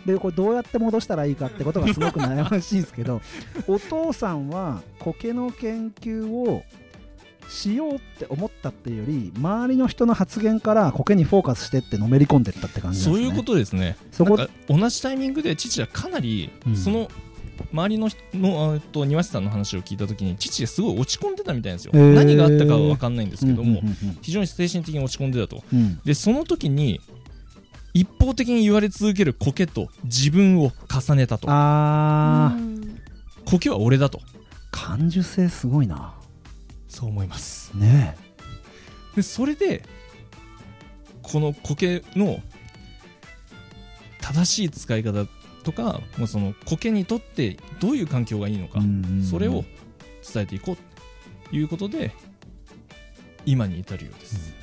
[0.05, 3.21] でこれどうやって戻したらいいかってことがすごく悩ましいんですけど
[3.67, 6.63] お父さんは苔の研究を
[7.49, 13.06] しようって思ったっていうより周りの人の発言から苔にフォーカスしてってのめり込んでったって感じね。
[13.06, 13.97] そういうことですね。
[14.12, 16.75] そこ同じタイミングで父はかなり、うん。
[16.75, 17.10] その
[17.71, 22.13] 周りの人のあえっと庭師さんの話を聞いた時に父がすごい落ち込んでたみたいなんですよ、へー。
[22.13, 25.63] 何があったかは分かんないんですけども、うんうんうん非常に精神的に落ち込んでたと。
[25.71, 25.99] うん。
[26.03, 27.01] でその時に
[27.93, 31.47] 一方的に言われ続ける苔と自分を重ねたと。
[31.49, 32.58] あー。
[32.58, 32.99] うん。
[33.45, 34.19] 苔は俺だと。
[34.71, 36.15] 感受性すごいな
[36.93, 37.71] そう思います。
[37.73, 38.15] ね
[39.15, 39.84] でそれで
[41.23, 42.39] この苔の
[44.21, 45.25] 正しい使い方
[45.63, 48.79] とかもうその苔にとってどういう環境がいいのか、
[49.29, 49.63] それを
[50.34, 50.77] 伝えていこう
[51.49, 52.13] ということで
[53.45, 54.56] 今に至るようです、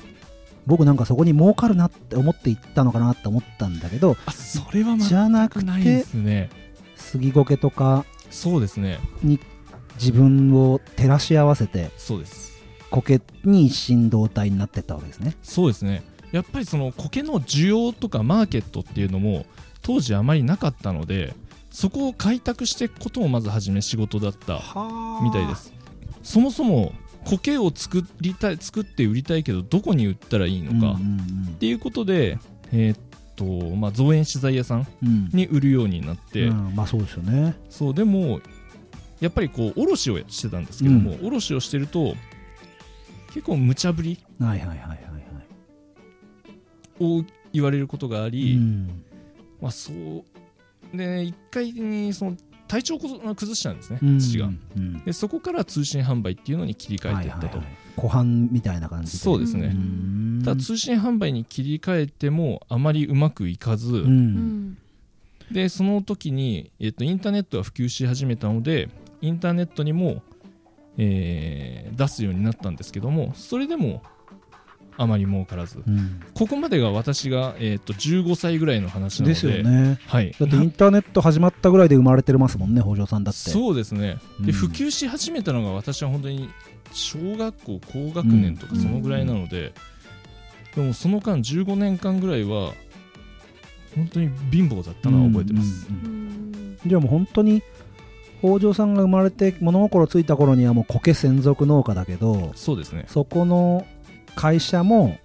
[0.65, 6.49] 僕なんかそこに儲かるなって思って行ったのかなって思ったんだけどあそれはじゃなく全くないでてすね。
[6.95, 8.99] 杉苔とかそうですね。
[9.23, 9.39] に
[10.01, 12.51] 自分を照らし合わせてそうです。
[12.89, 15.37] 苔に一心同体になってったわけですね。
[15.43, 16.03] そうですね。
[16.31, 19.45] やっぱりその苔の需要とかマーケットっていうのも
[19.81, 21.35] 当時あまりなかったので
[21.69, 24.61] そこを開拓していくことをまず初め仕事だった
[25.23, 25.73] みたいです。
[26.23, 26.93] そもそも
[27.25, 32.39] 苔を作りたい作って売りたいけどどこに売ったらいいのか、うんうんっていうことで
[32.71, 32.99] えーっ
[33.35, 35.29] とまあ造園資材屋さんうんうん。
[35.33, 37.55] に売るようになって、うんまあそうですよね。
[37.69, 38.41] そうでも
[39.21, 42.15] やっぱりこう卸をしてたんですけども、卸をしてると
[43.27, 45.01] 結構無茶ぶりはいはいはいはいはい。
[46.99, 49.03] を言われることがあり、うん。
[49.61, 52.35] まあそうで一回にその
[52.67, 54.19] 体調を崩したんですね、うん。
[54.19, 54.47] 父が。
[54.47, 55.03] うん。
[55.05, 57.65] でそこから通信販売っていうのに切り替えていったと、はいはい
[58.51, 60.41] みたいな感じそうですね、ん。
[60.43, 64.69] ただ通信販売に切り替えてもあまりうまくいかず、ううん。
[64.69, 64.77] ん
[65.51, 68.89] でその時に、えっと、インターネットが普及し始めたので
[69.21, 70.21] インターネットにも、
[70.97, 74.01] えー出すようになったんですけどもそれでも
[74.97, 75.81] あまり儲からず。
[75.87, 76.19] うん。
[76.33, 79.99] ここまでが私が、えっと15歳ぐらいの話なのでですよね。
[80.05, 83.49] はい、だってインターネット始まったぐらいで生まれてますもんね北条さんだって。
[83.49, 84.45] そうですね、うん。
[84.45, 86.49] で普及し始めたのが私は本当に
[86.91, 88.81] 小学校高学年とかうん。
[88.81, 89.73] そのぐらいなので、
[90.75, 92.73] でもその間15年間ぐらいは
[93.95, 96.77] 本当に貧乏だったのは覚えてます、うんうんうんうん。
[96.85, 97.63] じゃあもう本当に
[98.41, 103.05] 北条さんが生まれて物心ついた頃にはもう苔専属農家だけどそうですね。
[103.07, 103.85] そこの
[104.35, 105.17] 会社も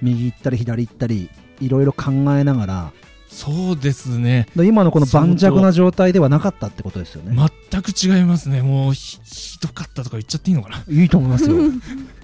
[0.00, 2.92] 右行ったり左行ったりいろいろ考えながら
[3.28, 4.46] そうですね。
[4.54, 7.34] で今のこの盤石な状態ではなかったってことですよね。
[7.70, 8.60] 全く違いますね。
[8.60, 11.56] もうひひどかったとか言っちゃっていいのかな、いいと思いますよ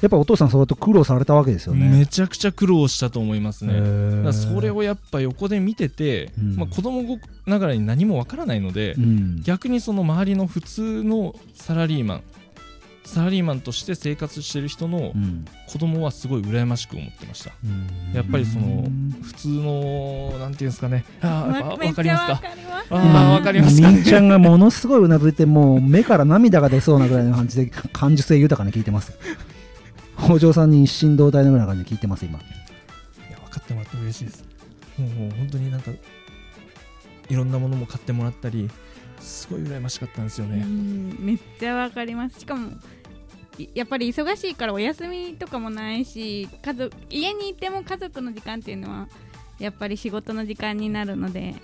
[0.00, 1.86] やっぱお父さんそうやって苦労されたわけですよね。
[1.88, 4.32] めちゃくちゃ苦労したと思いますね。
[4.32, 6.56] それをやっぱ横で見てて、うん。
[6.56, 9.42] まあ、子供ながらに何もわからないので、うん。
[9.42, 12.22] 逆にその周りの普通のサラリーマン
[13.04, 15.44] サラリーマンとして生活してる人のうん。
[15.68, 17.52] 子供はすごい羨ましく思ってました。
[17.64, 18.14] うん。
[18.14, 19.16] やっぱりそのうん。
[19.22, 21.04] 普通のなんていうんですかね。
[21.20, 22.42] あわかりますか？
[22.90, 23.90] あーわかりますか？
[23.90, 29.12] みんちゃんがものすごいうなずいてもう目から涙が出そうなぐらいの感じで感受性豊かに聞いてます
[30.22, 32.38] 北条さんに一心同体のような感じで聞いてます今。
[32.38, 32.42] い
[33.30, 34.44] や分かってもらって嬉しいです。
[34.98, 35.90] もうもう本当になんか
[37.28, 38.68] いろんなものも買ってもらったり
[39.18, 42.40] すごい羨ましかったんですようね、んめっちゃわかります。
[42.40, 42.70] しかも
[43.58, 49.08] いやっぱり忙しいからお休みとかもないし家族家にいても家族の時間っていうのは
[49.58, 51.54] やっぱり仕事の時間になるので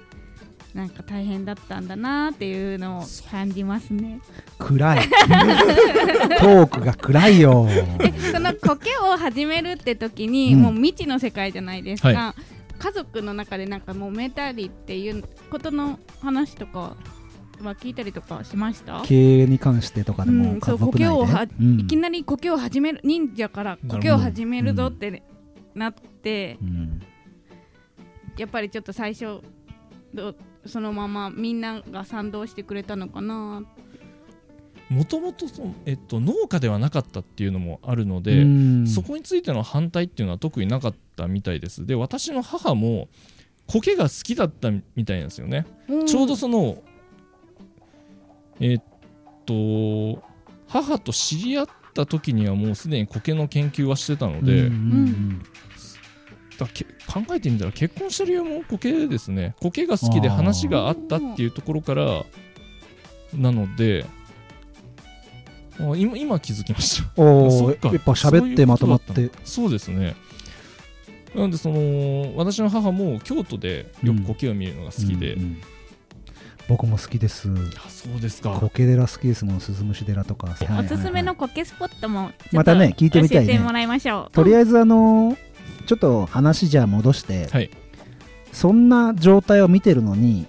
[0.76, 4.20] なんか大変だったんだなっていうのを感じますね。
[4.58, 5.08] 暗い。
[6.38, 7.66] トークが暗いよ。
[7.98, 10.60] でその苔を始めるって時に、うん。
[10.60, 12.34] もう未知の世界じゃないですか、は
[12.78, 16.94] 家族の中でなんか揉めたりっていうことの話とか
[17.62, 19.00] は聞いたりとかしました？
[19.00, 21.80] 経営に関してとかでもうんそう苔をはうん。
[21.80, 25.22] いきなり苔を始める忍者から苔を始めるぞって
[25.74, 27.00] なって、うん。
[28.36, 29.40] やっぱりちょっと最初
[30.12, 30.34] ど
[30.68, 33.62] そのままみんなが賛同してくれたのかな。
[34.88, 38.86] もともとその、えっと、農家ではなかったっていうのもあるので、うん。
[38.86, 43.08] そこについての反対っていうのは特になかったみたいですで私の母も
[43.66, 45.66] 苔が好きだったみたいなんですよね、
[46.06, 46.82] ちょうどその
[48.60, 48.82] えっ
[49.44, 50.22] と
[50.68, 55.42] 母と知り合った時にはもうすでに苔の研究はしてたので、うん
[56.64, 59.54] らけ考えてみたら結婚した理由も苔ですね。
[59.60, 62.24] 苔が好きで話があったっていうところから
[63.34, 64.06] なので
[65.78, 67.22] あ今今気づきました。
[67.22, 67.88] おそっか。
[67.90, 69.38] おやっぱ喋ってまとまっそういうて。
[69.44, 70.16] そうですね。
[71.34, 75.62] なんでその私の母も京都でよく苔を見るのが好きで、うんうん
[76.68, 77.48] 僕も好きです。
[77.86, 78.50] あそうですか。
[78.50, 83.46] 苔寺好きですもん鈴虫寺とか、はいはいはいおすすめの苔スポットもまたね聞いてみたいね。
[83.46, 84.32] 教えてもらいましょう。
[84.32, 85.36] とりあえずあの
[85.86, 87.70] ちょっと話じゃあ戻して、はい。
[88.52, 90.46] そんな状態を見てるのに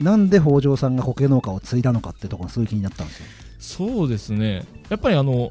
[0.00, 3.26] なんで北条さんが苔農家を継いだのかってところがすごい気になったんですよ。
[3.58, 4.64] そうですね。
[4.88, 5.50] やっぱりあの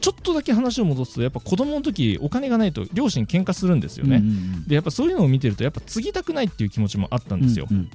[0.00, 7.90] ちょっとだけ話を戻すとやっぱ子供の時お金がないと両親喧嘩するんですよね、うんうんでやっぱそういうのを見てるとやっぱ継ぎたくないっていう気持ちもあったんですよ、うんうん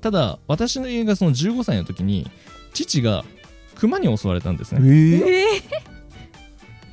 [0.00, 2.30] ただ私がその15歳の時に
[2.72, 3.24] 父が
[3.74, 4.80] 熊に襲われたんですね。
[4.82, 5.62] ええ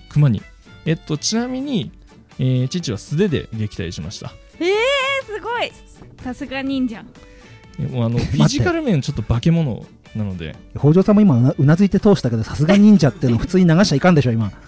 [0.10, 0.42] 熊に。
[0.86, 1.92] えっとちなみに、
[2.40, 4.32] えー父は素手で撃退しました。
[4.60, 5.72] ー、すごい。
[6.24, 7.04] さすが忍者。
[7.80, 10.56] えもうあのフィジカル面ちょっと化け物なので。
[10.78, 14.52] 北条さんも今うなうなずいて通したけどさすが忍者っていうの普通に流しちゃいかんでしょ今。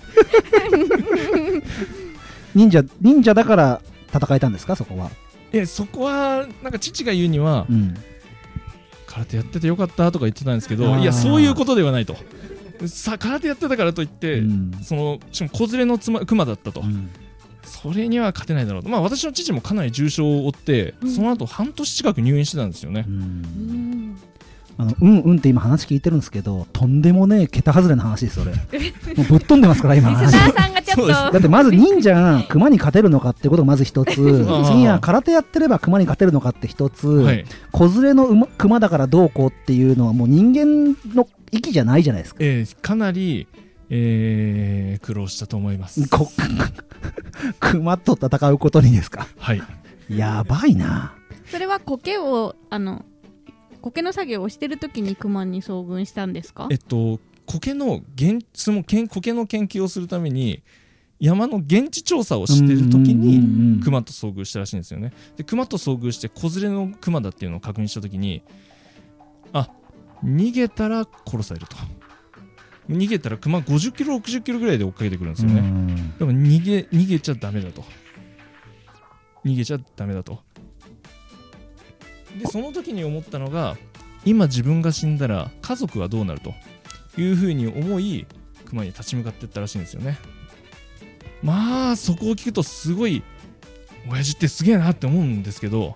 [2.56, 3.82] 忍者忍者だから
[4.14, 5.12] 戦えたんですかそこは、
[5.52, 7.94] えそこはなんか父が言うにはうん、
[9.06, 12.18] 空手やっててよかったとか言ってたんですけどいやそういうことではないと。
[12.88, 14.72] さ空手やってたからといって、うん。
[14.82, 17.10] そのしかも子連れのつま熊だったと、うん
[17.70, 18.90] それには勝てないだろうと。
[18.90, 21.10] まあ私の父もかなり重傷を負って、うん。
[21.10, 23.06] その後半年近く入院してたんですよね。
[23.08, 23.18] う、うん。
[23.18, 24.18] ん
[24.78, 28.54] あのうんうんって今話聞いてるんですけどとんでもねえ桁外れの話ですそれ。
[29.16, 30.34] もうぶっ飛んでますから今の話。
[31.32, 34.16] だってまず忍者が熊に勝てるのかってことがまず一つ。
[34.72, 37.46] 次は空手やってれば熊に勝てるのかって一つ、はい。
[37.72, 42.40] 子連れの馬熊だからどうこうっていうのはもう人間の域じゃないじゃないですか。
[42.42, 43.48] えーかなり、
[43.90, 46.08] えー苦労したと思います。
[46.10, 46.30] こ
[47.60, 49.28] 熊と戦うことにですか？
[49.38, 49.62] はい。
[50.10, 51.14] やばいな。
[51.52, 53.06] それは苔をあの
[53.82, 56.68] 苔の作業をしてる時にクマに遭遇したんですか？
[56.70, 60.62] えっと苔の現そのけん苔の研究をするために
[61.20, 65.14] 山の現地調査をしてる時にに熊と遭遇したらしいんですよね。
[65.38, 68.42] で熊と遭遇して子連れの熊だっていうのを確認した時に
[69.54, 69.70] あ
[70.24, 71.76] 逃げたら殺されると
[72.90, 75.62] 逃げたら熊50キロ60キロぐらいで追っかけてくるんですよね、
[76.18, 77.86] でも逃げ逃げちゃダメだと。
[79.46, 80.40] 逃げちゃダメだと。
[82.38, 83.78] でその時に思ったのが
[84.26, 86.54] 今自分が死んだら家族はどうなると？
[87.18, 88.26] いうふうに思い
[88.66, 90.18] 熊に立ち向かっていったらしいんですよね。
[91.42, 93.24] まあそこを聞くとすごい
[94.10, 95.96] 親父ってすげえなって思うんですけど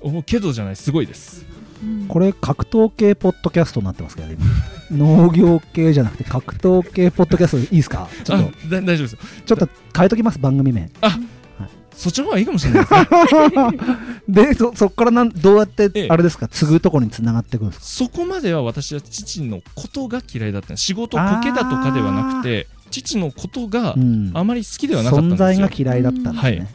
[0.00, 1.46] おけどじゃないすごいです
[1.82, 2.06] うん。
[2.08, 4.44] これ格闘系ポッドキャストになってますけど今
[4.90, 8.08] 農業系じゃなくて格闘系ポッドキャストいいですか？
[8.24, 8.52] ちょっと。
[8.68, 9.18] 大丈夫ですよ。
[9.46, 10.90] ちょっと変えときます番組名。
[11.94, 13.04] そっちの方がいいかもしれないですね。
[14.48, 16.08] でそそっからなんどうやってええ。
[16.08, 16.48] あれですか？
[16.48, 17.84] 継ぐところにつながっていくんですか？
[17.84, 24.30] そこまでは私は父のことが嫌いだった仕事コケだとかではなくて父のことがうん。
[24.34, 26.66] あまり好きではなかったん存在がですよ嫌いだったんですね、はい。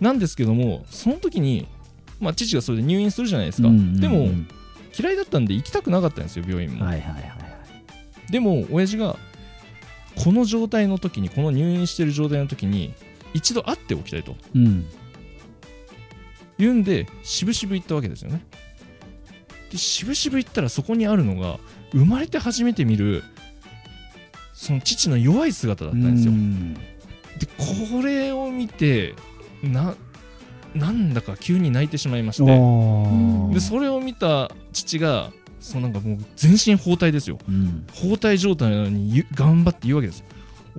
[0.00, 1.68] なんですけどもその時に、
[2.20, 4.00] まあ、父がそれで入院するじゃないですか、うんうんうん。
[4.00, 4.28] でも
[4.98, 8.32] 嫌いだったんで行きたくなかったんですよ病院も、はいはいはいはい。
[8.32, 9.16] でも親父が
[10.16, 12.94] この状態の時にこの入院してる状態の時に
[13.32, 14.36] 一度会っておきたいと。
[14.54, 14.86] うん。
[16.56, 18.44] 言うんで渋々行ったわけですよね。
[19.70, 21.58] で渋々行ったらそこにあるのが
[21.92, 23.24] 生まれて初めて見る
[24.52, 26.32] その父の弱い姿だったんですよ。
[26.32, 26.74] うん。
[26.74, 26.80] で
[27.58, 29.14] これを見て
[29.62, 29.96] な
[30.74, 33.54] なんだか急に泣いてしまいまして。
[33.54, 37.38] でそれを見た父がそうなんかもう全身包帯ですよ。
[37.48, 37.86] うん。
[37.92, 40.24] 包帯状態なのにゆ頑張って言うわけです。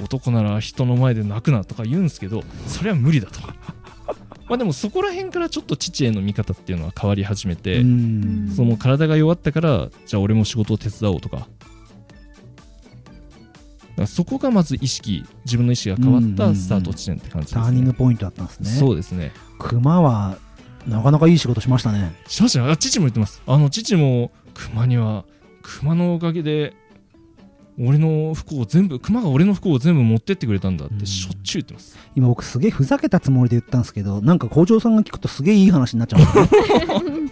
[0.01, 3.39] 男なら人の前で泣くなとか言うんですけどそれは無理だと。
[4.47, 8.53] まあでもそこら辺からちょっと父への見方っていうのは変わり始めて、うん。
[8.55, 11.47] その体が弱ったからじゃあ俺も仕事を手伝おうとか
[14.01, 18.69] らそこがまず意識自分の意識が変わったスタート地点って感じですタね、ーニングポイントだったんですね。
[18.69, 19.31] そうですね。
[19.59, 20.37] 熊は
[20.87, 22.13] なかなかいい仕事しましたね。
[22.27, 22.69] しましたよ。
[22.71, 23.41] あ父も言ってます。
[23.47, 25.25] あの父も熊には
[25.61, 26.73] 熊のおかげで
[27.77, 30.97] 俺の不幸を全部熊が俺の不幸を全部持ってってくれたんだっうん。
[30.97, 37.25] てしょっちゅう言ってます、今僕すげえふざけたつもりで言ったんですけどなんか校長さんが聞くとすげえいい話になっちゃうんですね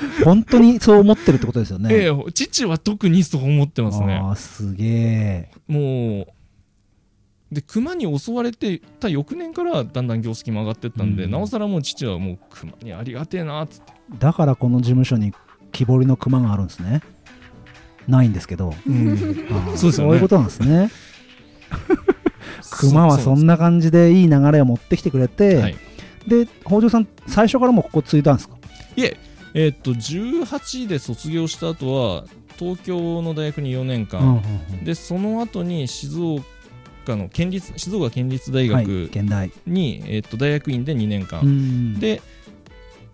[0.24, 1.88] 本当にそう思ってるってことですよね。
[1.92, 4.14] ええ父は特にそう思ってますね。
[4.16, 5.50] あーすげえ。
[5.68, 11.30] もうで熊に襲われてた翌年からだんだん業績も上がってったんで、うん。
[11.30, 15.32] なおさらもう父はもう熊にありがてえなっつって、だからこの事務所に
[15.72, 17.00] 木彫りの熊があるんですね。
[18.06, 18.68] ないんですけど。
[18.70, 20.14] あーそうですよね。
[20.14, 20.90] いうことなんですね。
[22.78, 25.76] 熊はそんなな感じでいい流れを持ってきてくれて、はい。
[26.26, 28.56] で北条さん最初からもうここ継いだんですか？
[28.96, 29.16] いえ
[29.54, 32.24] えーっと18で卒業した後は
[32.58, 34.36] 東京の大学に4年間、うんうん
[34.78, 34.84] うん。
[34.84, 42.22] でその後に静岡の県立静岡県立大はい学現代に、えーっと大学院で2年間、うんで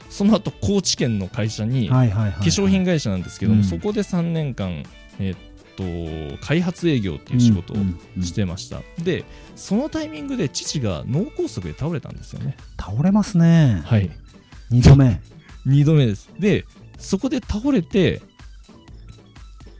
[0.08, 2.32] その後高知県の会社に、はいはいはいはい。
[2.32, 3.64] 化粧品会社なんですけども、うん。
[3.64, 4.84] そこで3年間、
[5.18, 9.24] えーっと開発営業っていう仕事をうんうんしてました、で
[9.56, 12.56] そのタイミングで父が脳梗塞で倒れたんですよね。
[12.80, 13.82] 倒れますね。
[13.84, 14.10] はい。
[14.70, 15.20] 2度目
[15.66, 16.30] 2度目です。
[16.38, 16.64] で
[16.98, 18.22] そこで倒れて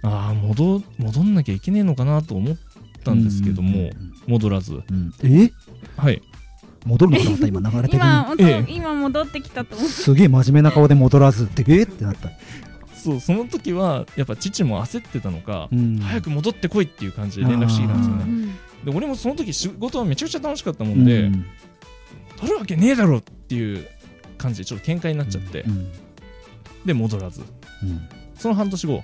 [0.02, 2.56] ああ戻戻んなきゃいけねえのかなと思っ
[3.04, 3.90] たんですけども、
[4.26, 5.42] 戻らずうんうん。
[5.42, 5.52] え？
[5.96, 6.22] はい。
[6.84, 12.30] 戻るのかと思った今流れ的に今今戻ってきたと思ってすげえ真面目な顔で戻らずってえーってなった。
[12.94, 15.98] そうその時はやっぱ父も焦ってたのか、うん。
[15.98, 18.24] 早く戻ってこいっていう感じで連絡してきたんですよあね。
[18.24, 18.52] うん。
[18.84, 21.44] で俺もその時仕事はめちゃくちゃ楽しかったもんで、うん。
[22.36, 23.88] 取るわけねえだろっていう
[24.46, 25.92] 感じでちょっと喧嘩になっちゃって、うん。
[26.84, 27.40] で戻らず。
[27.40, 28.08] うん。
[28.36, 29.02] その半年後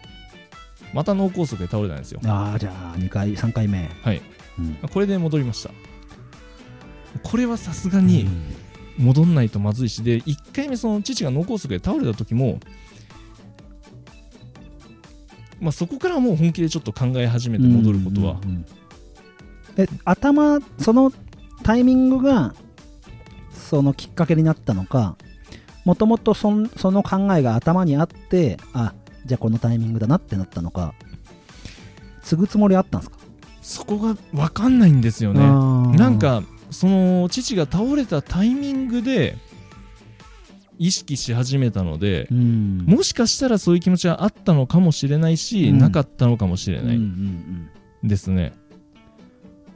[0.93, 2.21] また脳梗塞で倒れたんですよ。
[2.27, 3.91] ああじゃあ2回3回目。
[4.03, 4.23] はい。
[4.59, 4.75] うん。
[4.89, 5.71] これで戻りました。
[7.23, 8.27] これはさすがに
[8.99, 12.59] 戻んないとまずいしで1回目その父が脳梗塞で倒れた時も
[15.61, 18.67] まあそこからもう本気でちょっと考え始めて戻ることはうんうんうん。
[19.77, 21.13] え頭その
[21.63, 22.55] タイミングが
[23.53, 25.17] そのきっかけになったのか
[25.85, 28.95] もともとそんその考えが頭にあってあ
[29.27, 30.95] じゃあこのタイミングだなってなったのか。
[32.23, 33.19] 継ぐつもりあったんですか？
[33.63, 35.41] そこが分かんないんですよね。
[35.99, 39.37] なんかその父が倒れたタイミングで
[40.79, 42.85] 意識し始めたのでうん。
[42.87, 45.79] もしかしたらそういう気持ちはあったのかもしれないし、うん。
[45.79, 47.01] なかったのかもしれない
[48.05, 48.53] ですね、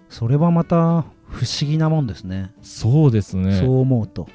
[0.08, 2.52] それはまた不思議なもんですね。
[2.62, 3.58] そうですね。
[3.60, 4.28] そう思うと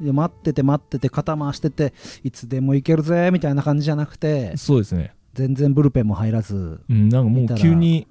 [0.00, 1.92] 待ってて待ってて肩回してて
[2.24, 5.14] いつでもいけるぜみたいな感じじゃなくてそうですね。
[5.34, 8.08] 全然ブルペンも入らずうん、なんかもう急に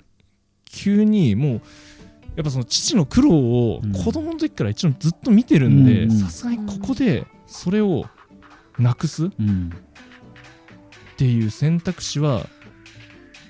[0.66, 1.62] 急にもう
[2.36, 3.92] やっぱその父の苦労をうん。
[3.92, 8.06] 子供の時から一応ずっと見てるんでさすがにここでそれを
[8.78, 9.26] なくす？
[9.26, 9.72] っうん。
[11.18, 12.46] ていう選択肢は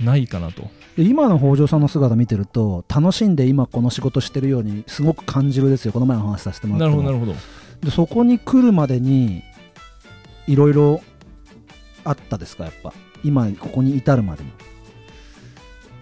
[0.02, 0.70] ないかなと。
[0.98, 5.92] で今の北条さんの姿見てると楽しんで今この仕事してるようにすごく感じるですよ。
[5.92, 7.12] この前の話させてもならっても。
[7.12, 7.50] るほどなるほど
[7.82, 9.44] でそこに来るまでに
[10.48, 11.02] いろいろ
[12.04, 12.66] あったですか？
[12.66, 12.94] やっぱ。
[13.24, 14.52] 今ここに至るまでも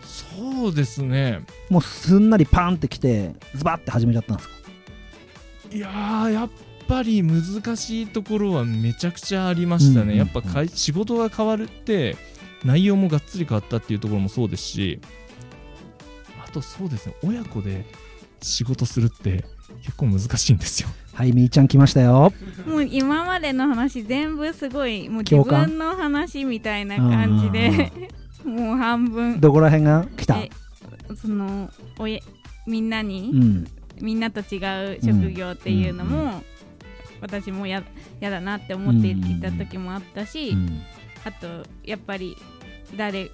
[0.03, 1.41] そうですね。
[1.69, 4.55] もうすんなりパンって来てズバッて始めちゃったんですか？
[5.71, 6.49] いやーやっ
[6.87, 7.43] ぱり難
[7.75, 10.17] しいところはめちゃくちゃありましたね、うんうんうん。
[10.17, 12.15] やっぱかい仕事が変わるって
[12.63, 15.01] 内容もがっつり変わったっていうところもそうですし
[16.45, 17.85] あとそうですね親子で
[18.41, 19.43] 仕事するって
[19.83, 20.89] 結構難しいんですよ。
[21.13, 22.31] はいみーちゃん来ましたよ。
[22.67, 27.91] もう今までの話全部すごいもう自共感分の話みたいな感じで
[28.45, 29.39] もう半分。
[29.39, 30.05] どこら辺が？
[30.15, 30.37] 来た。
[30.37, 30.49] え
[31.15, 32.19] そのおや
[32.67, 33.67] みんなに、うん。
[33.99, 34.57] みんなと違
[34.95, 36.31] う職業っていうのも、うん
[37.19, 37.83] 私もや
[38.19, 40.81] やだなって思っていた時もあったし、うん。
[41.25, 42.35] あとやっぱり
[42.95, 43.31] 誰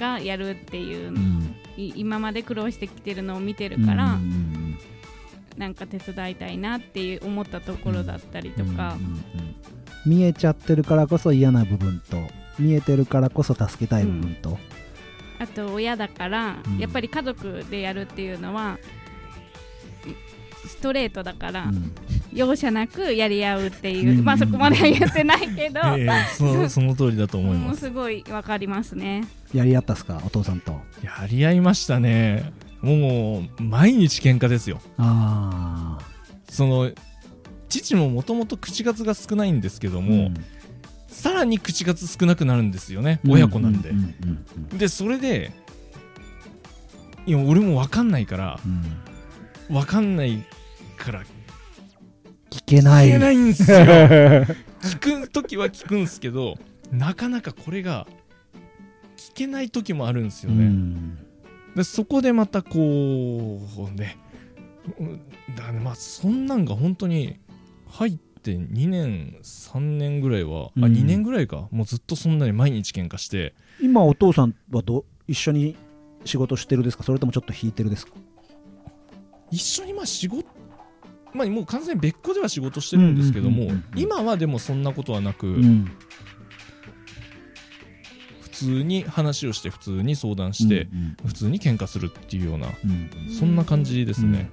[0.00, 1.54] がやるっていう、うん。
[1.76, 4.69] い今まで苦労してきてるのを見てるから、うんうん
[5.60, 9.54] なんか手伝いたいなっていう思ったところだったりとか、うんうんうん
[10.06, 12.16] 見えちゃってるからこそ嫌な部分と
[12.58, 14.58] 見えてるからこそ助けたい部分と、
[15.38, 16.78] あと親だから、うん。
[16.78, 18.78] やっぱり家族でやるっていうのは
[20.66, 21.92] ストレートだから、うん。
[22.32, 24.24] 容赦なくやり合うっていう、うん。
[24.24, 27.80] まあそこまでは言ってないけど、ええそ その通りだと思います。
[27.80, 29.24] すごいわかりますね。
[29.52, 30.22] やり合ったっすか？
[30.24, 30.80] お父さんと。
[31.02, 32.50] やり合いましたね
[32.82, 34.80] もう毎日喧嘩ですよ。
[34.98, 36.04] ああ
[36.48, 36.90] その
[37.68, 40.30] 父ももともと口数が少ないんですけども、
[41.08, 45.52] さらに口数少なくなるんですよね、親子なんで、ううんうんでそれで
[47.26, 48.82] いや俺も分かんないからうん。
[49.74, 50.44] 分かんない
[50.96, 51.22] から
[52.50, 53.08] 聞けない。
[53.08, 53.78] 聞けないんですよ。
[54.82, 56.58] 聞く時は聞くんですけど
[56.90, 58.06] なかなかこれが
[59.16, 61.18] 聞けない時もあるんですようね、ん
[61.76, 64.18] でそこでまたこうね
[64.98, 65.20] うん
[65.54, 67.38] だからねまあそんなんが本当に
[67.88, 70.84] 入って2年3年ぐらいは、うん。
[70.84, 71.68] あ2年ぐらいか？
[71.70, 73.54] もうずっとそんなに毎日喧嘩して。
[73.80, 75.76] 今お父さんはど一緒に
[76.24, 77.02] 仕事してるですか？
[77.02, 78.14] それともちょっと引いてるですか？
[79.50, 80.46] 一緒にまあ仕事
[81.34, 85.84] まあもう完全に別個では仕事してるんですけども、今はでもそんなことはなく、うん。
[86.24, 86.29] 普
[88.64, 94.50] 通に話をして普通に相談して、うん普通に喧嘩するっていうようなうんそんな感じですね、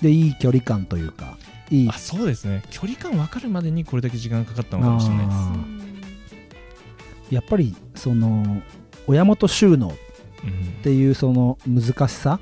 [0.00, 1.36] でいい距離感というか
[1.70, 1.88] いい。
[1.88, 2.62] あそうですね。
[2.70, 5.36] 距離感分かるまでにこれだけ時間かかったのかもしれないです。
[5.38, 5.56] あ
[7.30, 8.62] やっぱりその
[9.06, 9.88] 親元収納
[10.44, 12.40] うんっていうその難しさ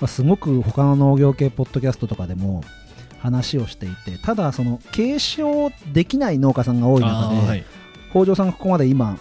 [0.00, 2.62] はすごく他の農業系ポッドキャストとかでも
[3.18, 7.64] 話をしていてただその継承できない農家さんが多い中で、
[8.10, 9.18] 北条さんがここまで今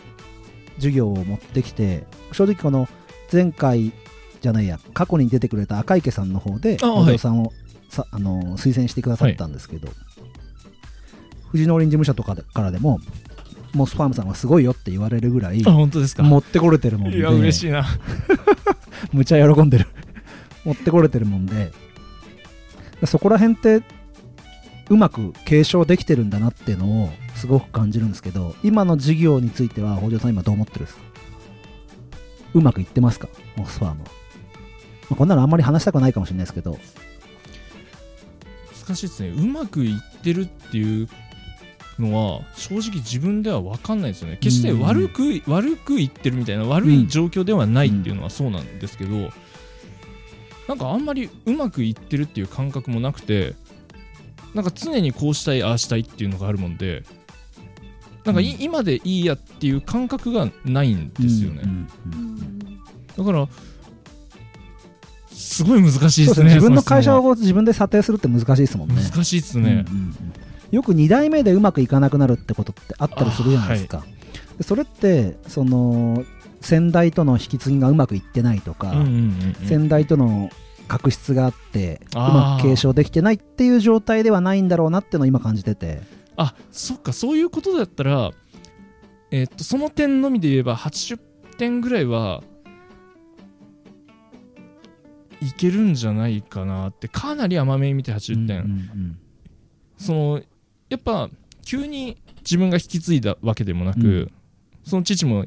[0.79, 2.87] 授業を持ってきて正直この
[3.31, 3.91] 前回
[4.41, 7.51] じゃないや過去に出てくれた赤池さんの方であ北条さんを
[7.89, 9.87] さ、あの推薦してくださったんですけど、
[11.51, 12.99] 富士農林事務所とかでからでも
[13.73, 16.23] モスファームさんはすごいよって言われるぐらいあ本当ですか？
[16.23, 17.85] 持ってこれてるもんでいや嬉しいな。
[19.13, 19.87] むちゃ喜んでる。
[20.65, 21.71] 持ってこれてるもんで。
[23.05, 23.81] そこら辺って
[24.89, 31.03] うまく継承できてるんだなっていうのをすごく感じるんですけど今の事業については北条さん今どう思ってるんですか？
[32.55, 33.27] うまくいってますか？
[33.55, 34.11] モスファームは、ま
[35.11, 36.79] あ、こんなのあんまり話したくないかもしれないですけど。
[38.87, 39.29] 難しいですね。
[39.29, 41.07] うまくいってるっていう
[41.99, 44.37] のは正直自分では分かんないですよね。
[44.41, 49.29] 決して悪く、悪くいってるみたいな悪い状況ではないっていうのはそうなんですけど、
[50.67, 53.53] なんかあんまりうまくいってるっていう感覚もなくて
[54.53, 57.03] なんか常にこうしたいああしたいっていうのがあるもんで
[58.25, 58.61] なんかい、うん。
[58.61, 61.63] 今でいいやっていう感覚がないんですよね、
[63.17, 63.47] だから
[65.31, 66.55] すごい難しいですすね。
[66.55, 68.95] 自分の会社そを自分で査定するって難しいですもんね。
[68.95, 70.15] 難しいですね、うんうんうん。
[70.71, 74.03] よく2代目でうまくいかなくなるってことってあったりするじゃないですか、
[74.57, 76.25] でそれってその
[76.61, 78.93] 先代との引き継ぎがうまくいってないとか、
[79.65, 80.49] 先代との
[80.89, 86.01] 確執があってうまく継承できてないっていう状態ではないんだろうなっていうのを今感じてて。
[86.35, 88.31] あそっかそういうことだったら
[89.29, 91.19] えーっとその点のみで言えば80
[91.57, 92.43] 点ぐらいは
[95.41, 99.19] いけるんじゃないかなってかなり甘めに見て80点、うんうん
[99.97, 100.41] その
[100.89, 101.29] やっぱ
[101.65, 104.31] 急に自分が引き継いだわけでもなく、うん。
[104.85, 105.45] その父も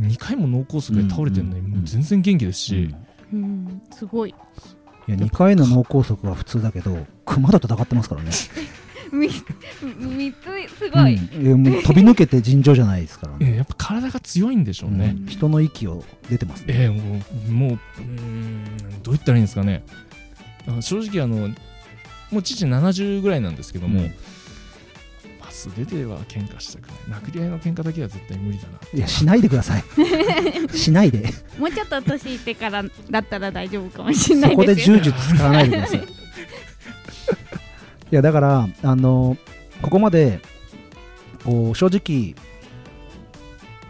[0.00, 1.78] 2回も脳梗塞で倒れてるのにうんうんうん。
[1.80, 3.06] もう全然元気ですし、うん
[3.90, 4.30] すごい。
[5.08, 8.30] いや2回の脳梗塞は普通だけど熊と戦ってますからね、
[9.12, 11.46] み三つすごい、うん。
[11.46, 15.26] いやもう飛び抜けて尋常じゃないですからね、えーやっぱ体が強いんでしょうね、うん。
[15.26, 18.64] 人の息を出てますね、えーもうもううーん
[19.02, 19.82] どう言ったらいいんですかね。
[20.68, 21.48] あ正直あの
[22.30, 24.12] もう父70ぐらいなんですけども、うん
[25.68, 27.20] まあ、素手では喧嘩したくない。
[27.20, 28.78] 殴り合いの喧嘩だけは絶対無理だな。
[28.94, 29.84] いやしないでください。
[30.76, 31.32] しないで。
[31.58, 36.00] もうちょっと年いってからだったら大丈夫かもしれなそこでいですよ柔術使わないでください。
[38.12, 39.36] いやだからあの
[39.82, 40.40] ここまで
[41.44, 42.34] こう正直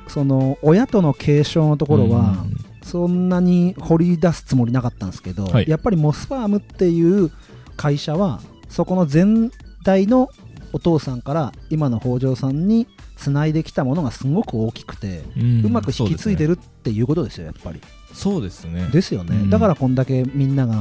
[0.08, 2.44] その親との継承のところは、
[2.82, 5.68] そんなに掘り出すつもりなかったんですけど、はい。
[5.68, 7.30] やっぱりモスファームっていう
[7.76, 9.50] 会社はそこの前
[9.84, 10.28] 代の
[10.72, 17.80] お父さんから今の北条さんにつないできたものがすごく大きくて、うんうまく引き継いでるるっていうことですよやっぱり。
[18.12, 18.88] そうですね。
[18.92, 19.50] ですよね、うん。
[19.50, 20.74] だからこんだけみんなが、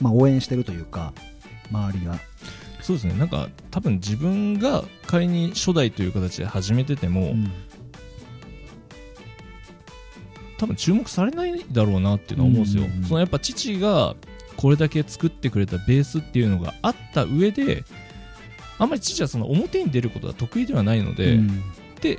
[0.00, 1.12] まあ、応援してるというか
[1.70, 2.18] 周りが。
[2.80, 3.14] そうですね。
[3.14, 7.50] なんか多分自分が仮に初代という形で始めてても、うん。
[10.58, 13.04] 多分注目されないだろうなっていうのは思うんですよ、うんうんうん。
[13.04, 14.14] そのやっぱ父が
[14.56, 17.84] これだけ作ってくれたベースっていうのがあった上で
[18.80, 21.62] あんまり父はその表に出ることは得意ではないので、うん。
[22.00, 22.18] で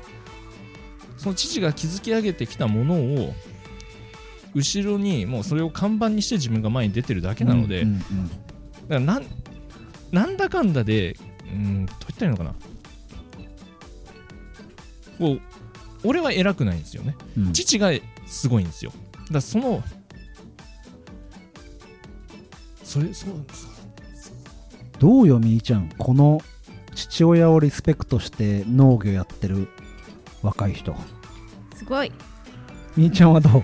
[1.17, 3.33] その父が築き上げてきたものを
[4.53, 8.05] 後ろにもうそれを看板にして自分が前に出てるだけなので、うんうんだか
[8.89, 9.25] らなん
[10.11, 11.17] なんだかんだで
[11.51, 12.55] うんどう言ったらいいのかな。
[15.17, 15.41] こう
[16.03, 17.15] 俺は偉くないんですよね。
[17.37, 17.47] うん。
[17.47, 17.91] うん父が
[18.27, 18.91] すごいんですよ。
[18.91, 19.83] だからその
[22.83, 23.70] それそうなんです
[25.01, 26.39] どうよみーちゃんこの
[26.93, 29.67] 父親をリスペクトして農業やってる
[30.43, 30.95] 若い人。
[31.75, 32.11] すごい。
[32.95, 33.63] みーちゃんはどう？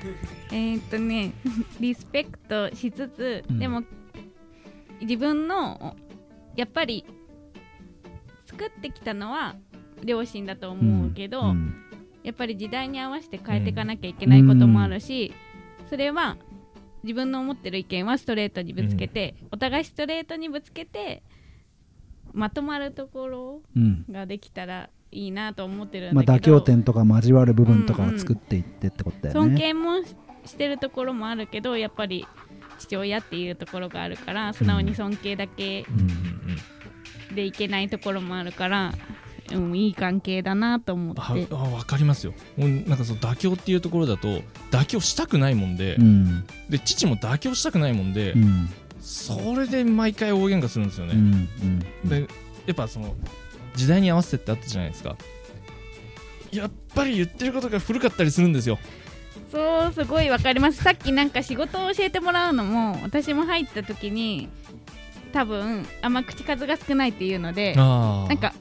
[0.51, 1.33] えーっとね
[1.79, 3.59] リスペクトしつつ、うん。
[3.59, 3.83] でも
[4.99, 5.95] 自分の
[6.55, 7.05] やっぱり
[8.47, 9.55] 作ってきたのは
[10.03, 11.75] 両親だと思うけど、うん。
[12.23, 15.31] やっぱり時代に合わせて変えていかなきゃいけないこともあるし、
[15.88, 16.35] それは
[17.03, 21.21] 自分の思ってる意見はストレートにぶつけて、お互いストレートにぶつけて
[22.38, 24.05] まとまるところうん。
[24.11, 29.59] ができたらいいなと思ってるんまあ、だけど、妥協点とか交わる部分とかを作っていってってことだよ尊ね。
[29.59, 30.15] 敬もし
[30.45, 32.25] してるところもあるけどやっぱり
[32.79, 35.99] 父親っていうところがあるから素直に尊敬だけうん。
[35.99, 36.17] うんうん
[37.33, 38.93] でいけないところもあるから、
[39.51, 41.47] うん、いい関係だなと思あって。
[41.51, 42.33] あ分かりますよ。
[42.55, 46.45] もうなんかその妥協っていうところだと妥協したくないもんで、うん。
[46.69, 48.69] で父も妥協したくないもんで、うん
[49.08, 52.28] それで毎回大喧嘩するんですよね、うんうんで
[52.66, 53.16] やっぱその
[53.74, 55.16] 時代に合わせてってあったじゃないですか。
[56.51, 58.78] やっぱり言ってることが古かったりするんですよ。
[59.49, 60.84] そうすごいわかります。
[60.84, 64.49] さっきなんか仕事を教えてもらうのも私も入った時に
[65.32, 68.53] 多分あんま口数が少ないっていうのであなんか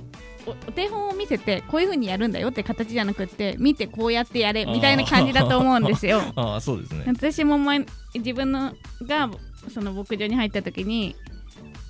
[0.47, 6.23] おお手本を見せてこういう風にやるんだよって形じゃなくって見てこうやってやれみたいな感じだと思うんですよ。
[6.37, 7.05] ああそうですね。
[7.07, 7.85] 私も前
[8.15, 8.73] 自分の
[9.03, 9.29] が
[9.73, 11.17] その牧場に入った時に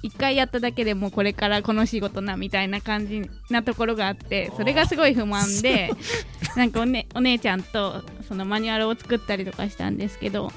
[0.03, 5.91] 一回やっただけでもうこれからこの仕事なみたいな感じなところがあってそれがすごい不満で
[6.57, 10.53] なんかお,、ね、お姉ちゃんとそのマニュアルを作ったりとかしたんですけど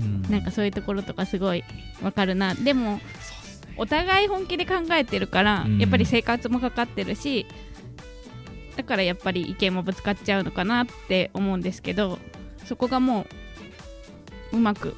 [0.00, 0.22] うん。
[0.30, 1.64] なんかそういうところとかすごい
[2.02, 2.54] わかるな。
[2.54, 3.00] でも
[3.76, 5.78] お互い本気で考えてるから、うん。
[5.78, 7.46] やっぱり生活もかかってるし
[8.76, 12.18] だからやっぱり意見もぶつかっちゃうのかなって思うんですけど
[12.64, 13.26] そこがも
[14.52, 14.96] ううまく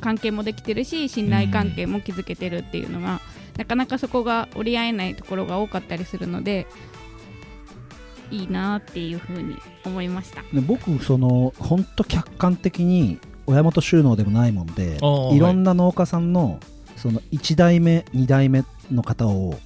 [0.00, 3.20] 関係もできてるし信頼関係も築けてるっていうのが、
[3.56, 6.66] なかなかそこが折り合えないところが多かったりするので
[8.30, 10.42] いいなっていうふうに思いました。
[10.52, 14.98] で僕その本当客観的に親元収納でもないもんで
[15.32, 16.60] いろんな農家さんの
[16.96, 19.58] その1代目2代目の方を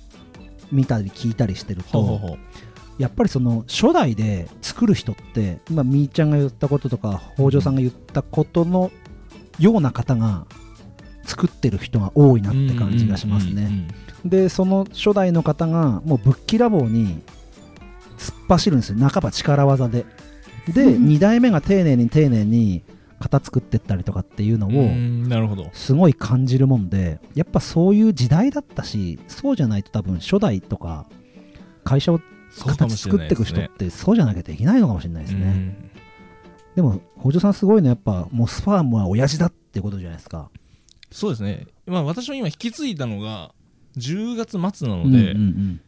[0.70, 2.38] 見たり聞いたりしてるとほうほうほう
[2.98, 8.92] やっぱりその初代で作る人って今みーちゃんが言ったこととか北条さんが言ったことの
[9.58, 10.46] ような方が
[11.24, 13.88] 作ってる人が多いなって感じがしますね。
[14.24, 17.22] でその初代の方がもうぶっきらぼうに
[18.18, 18.98] 突っ走るんですよ。
[18.98, 20.04] 半ば力技で。
[20.68, 21.06] でうん。
[21.06, 22.82] 2代目が丁寧に丁寧に
[23.20, 25.70] 型作ってったりとかっていうのうをんなるほど。
[25.72, 31.06] すごい感じるもんでやっぱそういう時代だったしそうじゃないと多分初代とか
[31.84, 32.20] 会社を
[32.58, 35.91] 形作っていく人ってそうじゃなきゃできないのかもしれないですね、うん
[36.74, 40.50] でも北条さんすごいのはやっぱモスファームは親父だってことじゃないですか。
[41.10, 41.66] そうですね。
[41.86, 43.52] まあ私も今引き継いだのが
[43.98, 45.80] 10月末なのうんで、うんうん。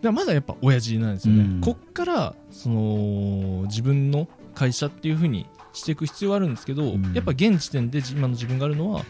[0.00, 1.60] でまだやっぱ親父なんですよね、うん。
[1.60, 7.12] こっからその自分の会社っていう風にしていく必要はあるんですけど、うん。
[7.12, 9.04] やっぱ現時点で今の自分があるのは、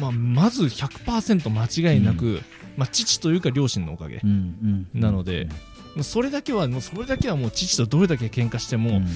[0.00, 2.40] まあ、まず100%間違いなく、
[2.76, 5.48] まあ、父というか両親のおかげ、うんうんなので
[6.00, 9.06] それだけはもうそれだけはもう父とどれだけ喧嘩しても、うん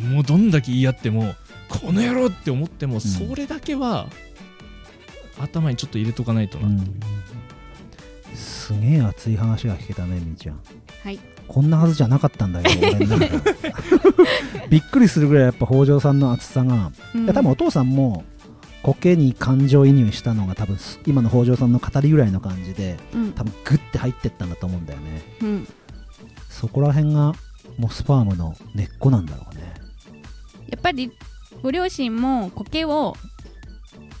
[0.00, 1.34] もうどんだけ言い合っても
[1.68, 4.06] この野郎って思っても、それだけは
[5.40, 7.00] 頭にちょっと入れとかないとな、うん。
[8.34, 10.60] すげえ熱い話が聞けたねみーちゃん。
[11.02, 11.18] はい。
[11.48, 13.16] こんなはずじゃなかったんだけど
[14.70, 17.24] びっくりするぐらいやっぱ北条さんの熱さが、うん。
[17.24, 18.24] いや多分お父さんも
[18.82, 20.76] 苔に感情移入したのが多分
[21.06, 23.32] 今の北条さんの語りぐらいの感じでうん。
[23.32, 25.22] 多分グッて入ってったんだと思うんだよね。
[25.40, 25.68] うん。
[26.48, 27.34] そこら辺が
[27.78, 29.71] モスファームの根っこなんだろうね
[30.72, 31.12] やっぱり
[31.62, 33.14] ご両親も苔を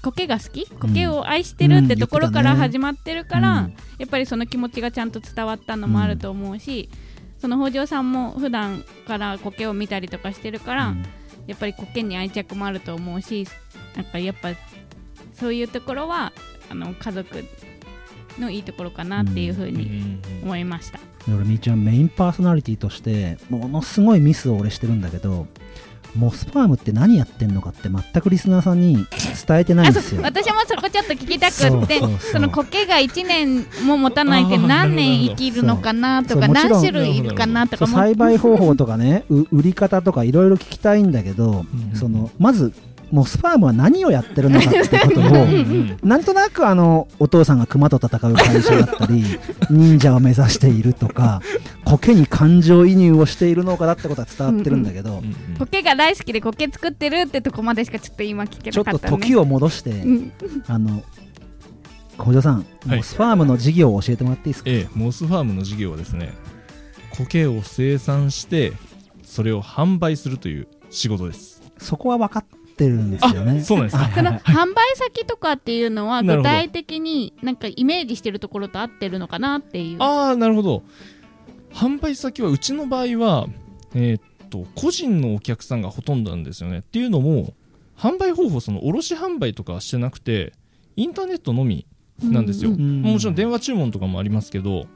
[0.02, 0.66] 苔が好き？
[0.66, 3.74] 苔を愛してるってところから始まってるから、うん。
[3.98, 6.90] やっぱりその気持ちがちゃんと伝わったのもあると思うし、
[7.38, 11.02] その北条さんも普段から苔を見たりとかしてるから、うん。
[11.46, 13.48] やっぱり苔に愛着もあると思うし
[13.96, 14.50] なんかやっぱ
[15.32, 16.32] そういうところは
[16.70, 17.44] あの家族
[18.38, 19.74] のいいところかなっていうふううん。
[19.74, 21.00] に思いました。
[21.28, 21.84] 俺みーちゃん。
[21.84, 25.00] メインパーソナリティとしてものすごいミスを俺してるん。
[25.00, 25.46] だけど
[26.14, 29.06] モスファームって何やってんのかって全くリスナーさんに
[29.46, 32.32] 伝えてないんあそうですよ私もそこちょっと聞きたくってそうそうそう。
[32.32, 41.96] その苔が1年も持たないって何年生きるのかなとか何種類いるかなとか栽培方法とかねう売り方とかいろいろ聞きたいんだけど、うん。
[41.96, 42.72] そのまず
[43.12, 49.22] モスファームは何をやってるのかってことをうんうんなんとなくあのお父さんが熊と戦う会社だったり
[49.70, 51.42] 忍者を目指しているとか
[51.84, 60.32] 苔に感情移入をしているのかだってことは伝わってるんだけど、うんうん苔が大好きで苔作ってるってとこまでしかちょっと今聞けちょっとなかったね時を戻して、うん。
[60.66, 61.02] あの
[62.18, 62.96] 小田さん、はい。
[62.96, 66.32] モスファームの事業を教えてもらっていいですか、ええ、モスファームの事業はですね
[67.10, 68.72] 苔を生産して
[69.22, 71.62] それを販売するという仕事です。
[71.78, 72.44] そこは分かっ
[72.82, 73.60] てるんですよね。
[73.60, 74.02] あそうなんですか。
[74.04, 74.40] はいそのはい。
[74.40, 80.02] 販売先とかっていうのは具体的になんかイメージしてるところと合ってるのかなっていう。
[80.02, 80.82] ああなるほど。
[81.72, 83.46] 販売先はうちの場合は
[83.94, 86.80] えーっと個人のお客さんがほとんどなんですよね。
[86.80, 87.54] っていうのも
[87.96, 90.52] 販売方法その卸販売とかはしてなくて
[90.96, 91.86] インターネットのみ
[92.22, 92.76] なんですよ、うん。
[92.76, 93.02] うん。
[93.02, 94.86] もちろん電話注文とかもありますけど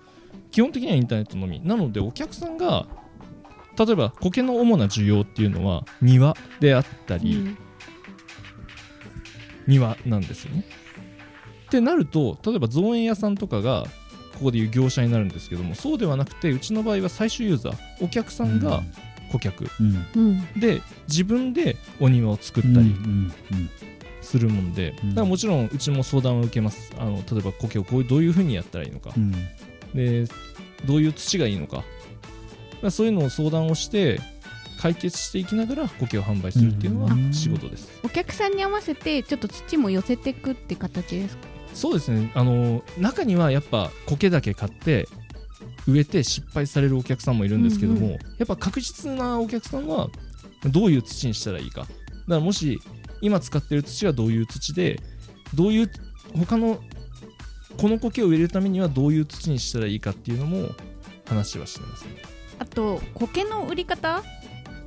[0.51, 1.61] 基本的にはインターネットのみ。
[1.65, 2.87] なのでお客さんが
[3.79, 7.59] 例えば苔の主な需要っていうのは庭であったり、うん
[9.67, 10.65] 庭なんですよね。
[11.67, 13.87] ってなると例えば造園屋さんとかが
[14.35, 18.83] ここでいう業者になるんですけどもそうではなくてうちの場合は最終ユーザーお客さんが
[19.33, 19.69] 顧客。
[19.81, 20.07] うん。
[20.15, 20.61] うん。
[20.61, 23.33] で自分でお庭を作っうんたりうん。
[24.23, 25.09] するもんで、うん。
[25.11, 26.93] だからもちろんうちも相談を受けます。
[26.99, 29.11] あの例えば苔をこういうどういうふうにやったらいいのか。
[29.17, 29.33] う、ん。
[29.95, 30.27] で
[30.85, 31.79] どういう土がいいのか。
[31.79, 31.87] だか
[32.83, 34.21] らそういうのを相談をして
[34.87, 37.89] 解決していきながら苔を販売するっていうのがうん仕事です。
[38.05, 41.43] お客さんに合わせてちょっと土も寄せていくって形ですか？
[41.75, 42.31] そうですね。
[42.35, 45.09] あの中にはやっぱ苔だけ買って
[45.89, 50.09] 植えて失敗されるお客さんもいるんですけども、うんやっぱ確実なお客さんは
[50.71, 51.81] どういう土にしたらいいか。
[51.81, 51.95] だか
[52.29, 52.79] らもし
[53.21, 55.01] 今使ってる土はどういう土で
[55.55, 55.91] どういう
[56.39, 56.81] 他の
[57.77, 60.69] この苔を植えるためにはどういう土にしたらいいかっていうのも
[61.27, 62.23] 話はしてますね。
[62.59, 64.23] あと苔の売り方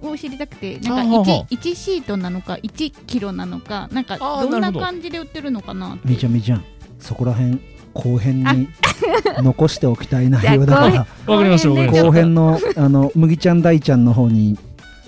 [0.02, 4.58] を知りたくてなあんかはは 1, 1シートなのか1キロなのかなんかど。
[4.58, 6.08] んな感じで売ってるのかなって。
[6.08, 6.64] みーちゃんみーちゃん
[7.00, 7.60] そこら辺
[7.94, 8.70] 後編に
[9.42, 12.04] 残しておきたい内容だからわかりましたわかりました。
[12.04, 14.58] 後編のあの麦ちゃん大ちゃんの方に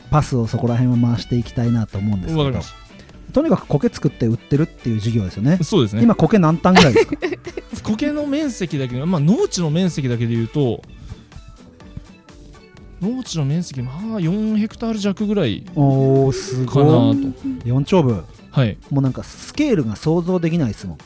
[0.10, 2.40] パスをそこら辺は回していきたいなと思うんですけど。
[2.40, 2.74] わかりまし
[3.32, 5.58] とにかく苔作って売ってるっていう事業ですよね。
[5.58, 6.04] たそうですね。
[6.04, 7.16] 今苔何単ぐらいですか？
[7.92, 10.82] 苔の面積だけで、まあ、農地の面積だけで言うと
[13.02, 17.40] 農地の面積まあ4ヘクタール弱ぐらいおーすかなごいと。
[17.66, 18.78] 4丁部はい。
[18.90, 20.98] もうなんかスケールが想像できないですもん。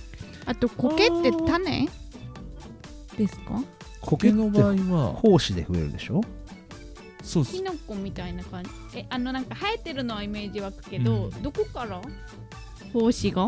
[0.45, 1.87] あと苔って種
[3.17, 3.63] ですか？
[4.01, 4.73] 苔苔の場合は
[5.21, 6.21] 胞子で増えるでしょ？
[7.23, 7.55] そうです。
[7.55, 8.69] キノコみたいな感じ。
[8.95, 11.41] えあのなんか生えてるのはイメージ湧くけど、うん。
[11.41, 12.01] どこから？
[12.93, 13.47] 胞子が？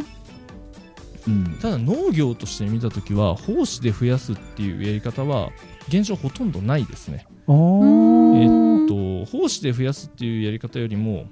[1.27, 1.57] うん。
[1.61, 5.51] ただ農業として見たときは胞子で増やすっていうやり方は
[5.89, 7.27] 現状ほとんどないですね。
[7.27, 8.85] あえー。
[8.85, 8.93] っと
[9.37, 11.25] 胞子で増やすっていうやり方よりも、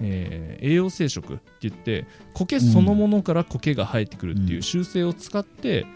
[0.00, 5.86] えー栄養生殖って言って苔そのものから苔が生えてくるっていう習性を使って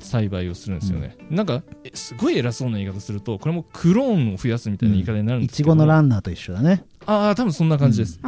[0.00, 6.84] 栽培をするんですよね、なんかえすごい偉そうな言い方するとこれもクローンを増やすみたいな言い方になるんいちですけど、ごのランナーと一緒だね。
[7.06, 8.18] ああ多分そんな感じです、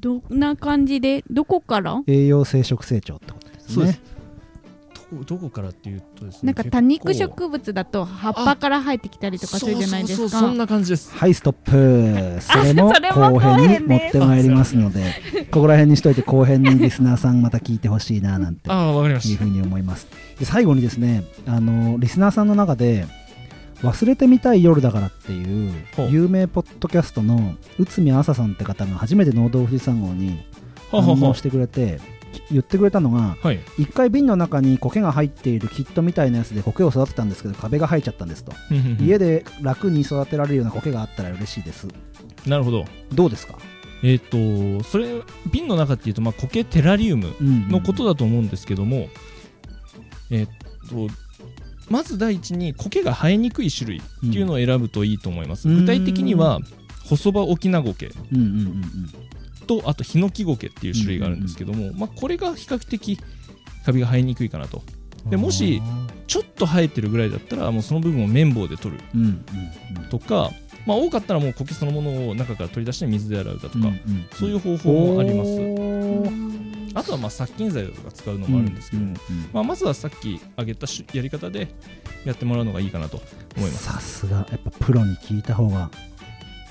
[0.00, 2.02] どんな感じでどこから？
[2.06, 3.74] 栄養生殖成長ってことですね。
[3.74, 4.00] そうです。
[4.00, 4.15] ど
[5.10, 10.16] こどこからっていうとですねなんか多肉植物だと葉っぱから生えてきたりとかするじゃないですか。
[10.16, 11.14] そうそうそうそんな感じです。
[11.14, 12.42] はいストップ。
[12.42, 15.14] それも後編に持ってまいりますので
[15.50, 19.32] ここら辺にしといて後編にリスナーさんまた聞いてほしいななんてああわかりました。
[19.32, 20.08] いうふうに思います。
[20.38, 23.06] で最後にですねあのリスナーさんの中で
[23.82, 25.72] 忘れてみたい夜だからっていう
[26.10, 30.44] 有名ポッドキャストの内海朝さんって方が初めて農道富士山号に
[30.90, 32.00] 反応してくれて
[32.50, 33.60] 言ってくれたのがはい。
[33.78, 38.52] 一回瓶の中に苔が入っているキットみたいなやつで苔を育てたんですけど壁が生えちゃったんですと。
[39.00, 41.88] 家で楽に育てられるような苔があったら嬉しいです。
[42.46, 42.84] なるほど。
[43.12, 43.58] どうですか、
[44.02, 49.08] えっ、とそれ瓶の中っていうとまあ苔テラリウムうんのことだと思うんですけども、
[50.30, 50.48] えっ
[50.88, 51.08] と
[51.88, 55.80] まず第一に苔が生えにくい種類っていうのを選ぶといいと思います、うん。
[55.80, 56.60] 具体的には
[57.04, 58.10] 細葉オキナゴケ。
[58.32, 58.82] うんうんうん
[59.66, 63.18] とあとヒノキゴケっていう種類があるんですけども、まあ、これが比較的
[63.84, 64.78] カビが生えにくいかなと。
[64.78, 64.96] うん
[65.30, 65.82] でもし
[66.28, 69.02] ちょっと生えてるぐらいだったらもうその部分を綿棒で取る。
[69.14, 69.44] うんうん
[70.08, 70.52] とか、
[70.86, 74.00] まあ、多かったらもう苔そのものを中から取り出して水で洗うだとか、うんうん
[74.32, 76.46] そういう方法もあります。
[76.94, 81.68] あとはまあ殺菌剤とか使うのもあるんですけども、うんうんまあ、まずはさっき挙げたしやり方で
[82.24, 83.20] やってもらうのがいいかなと
[83.56, 83.84] 思います。
[83.84, 84.46] さすが。
[84.50, 85.90] やっぱプロに聞いた方が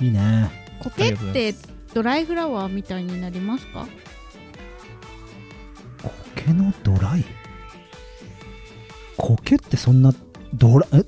[0.01, 0.49] いいね。
[0.79, 1.53] 苔って
[1.95, 3.87] ドライフラワーみたいになりますか？
[6.35, 7.23] 苔のドライ？
[9.15, 10.13] 苔ってそんな
[10.53, 11.05] ドラえ？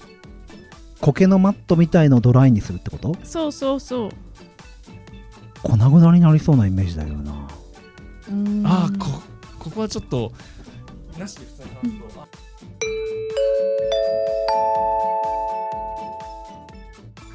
[1.02, 3.18] 苔のマットみたいのをドライにするってこと？
[3.26, 4.12] そうそうそう。
[5.62, 7.34] 粉々になりそうなイメージだけどな
[8.64, 9.22] ああこ
[9.60, 10.32] ここはちょっと。
[11.20, 12.28] なしで普通に話すと、あ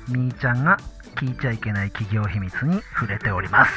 [0.09, 0.79] みーちゃんが
[1.17, 3.73] 聞いちゃいけない企業秘密に触れております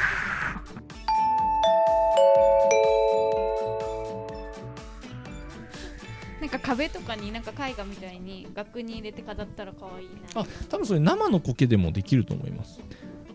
[6.40, 12.80] なんか壁とかになんか絵画みたいに額に入れて飾ったら可愛いなあ多分それ生の苔でもできると思います。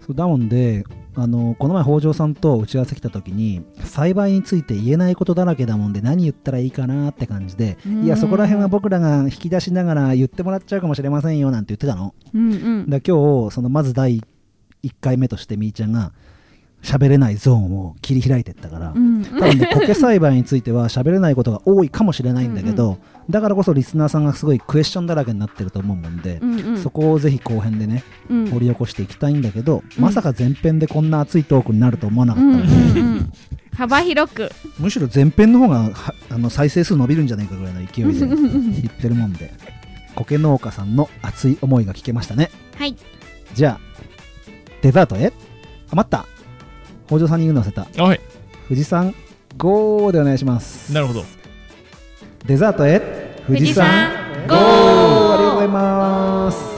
[0.06, 0.84] そうだもんで
[1.16, 12.16] あのこの前北条さんと打ち合わせ来た時に栽培について言えないことだらけだもんで何言ったらいいかなって感じでいやそこら辺は僕らが引き出しながら言ってもらっちゃうかもしれませんよなんて言ってたの。
[12.34, 12.89] うんうん。
[12.89, 14.22] だ今日そのまず第
[14.84, 16.14] 1回目としてみーちゃんが
[16.82, 19.23] 喋れないゾーンを切り開いてったから、うん。
[19.23, 22.97] 多分ね苔栽培については喋れないことが多いかもしれないんだけど、
[23.29, 26.77] だからこそリスナーさんがすごいクエスチョンだらけになってると思うもんで、うんうん。
[26.77, 28.49] そこをぜひ後編でねうん。
[28.49, 30.03] 掘り起こしていきたいんだけど、うん。
[30.03, 33.34] まさか前編でこんな熱いトークになると思わなかうんったので、うんうん
[33.73, 34.51] 幅広く。
[34.79, 39.53] むしろ前編の方がはあの再生数伸びるんじゃないかぐらいの勢いで言ってるもんで
[40.13, 42.51] 苔農家さんの熱い思いが聞けましたね。
[42.75, 42.97] はい。
[43.53, 43.79] じゃあ
[44.82, 45.32] デザートへ。
[45.89, 46.25] あ待った
[47.12, 48.03] 北条さんに言うの忘れた。
[48.03, 48.22] はい。
[48.70, 49.14] 富士山
[49.57, 50.93] GO でお願いします。
[50.93, 51.26] なるほど。
[52.45, 53.43] デザートへ。
[53.45, 53.86] 富士山
[54.47, 56.70] GO ありがとうございます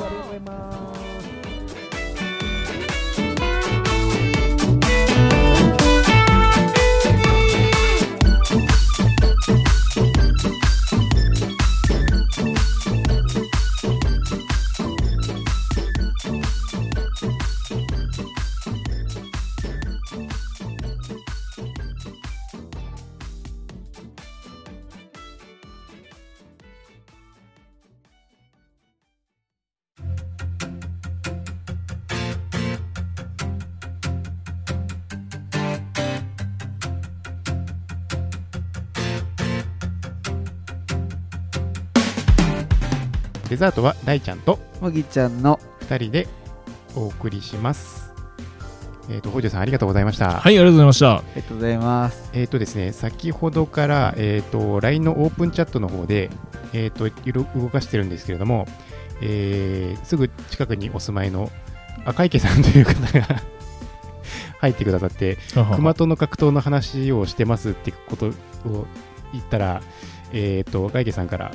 [43.63, 45.57] ザートは大ちゃんともぎちゃんの
[45.87, 46.27] 2人で
[46.95, 48.11] お送りします。
[49.09, 50.31] えっ、と、北条さんありがとうございました。
[50.31, 51.15] はい、ありがとうございました。
[51.15, 52.29] ありがとうございます。
[52.33, 56.29] えっ、とですね、先ほどから、えっ、と、LINE のオープンチャットの方で、
[56.73, 58.67] えっ、と、いろいろ動かしてるんですけれども、
[59.21, 61.49] えーすぐ近くにお住まいの
[62.03, 63.41] 赤池さんという方が
[64.59, 65.37] 入ってくださって、
[65.77, 68.33] 熊との格闘の話をしてますってことを
[69.31, 69.81] 言ったら、
[70.33, 71.53] えっ、と、赤池さんから、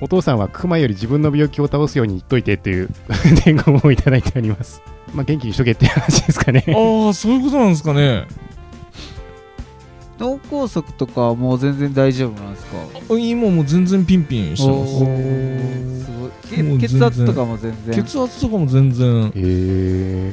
[0.00, 2.88] お父さんは熊より自分の病気を倒すように言っといてっていう
[3.44, 4.82] 伝言をいただいております。
[5.14, 6.64] まあ、元気にしとけって話ですかね。
[6.68, 8.24] ああ、そういうことなんですかね。
[10.18, 12.76] 脳梗塞とかはもう全然大丈夫なんですか？
[13.10, 14.92] あ今もう全然ピンピンしてます。
[14.92, 19.32] すごい血圧とかも全然血圧とかも全然。
[19.34, 20.32] え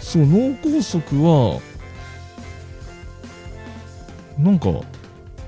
[0.00, 1.60] そう、脳梗塞は、
[4.38, 4.70] なんか、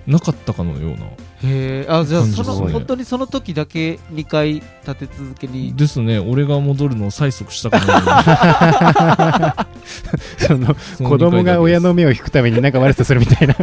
[0.06, 0.98] なかったかのような。
[1.42, 5.74] へえあじゃあその本当にその時だけ2回立て続けに？
[5.74, 7.86] ですね、俺が戻るのを催促したかの
[10.38, 13.54] そのようなそ子供が親の目を引くためになんか悪さするみたいな。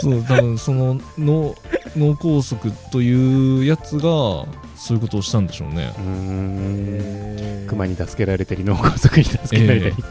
[0.00, 1.54] そう多分その脳
[1.96, 4.46] 脳梗塞というやつがそ
[4.90, 5.92] ういうことをしたんでしょうね。
[7.68, 10.04] 熊に助けられたり、脳梗塞に助けられたり、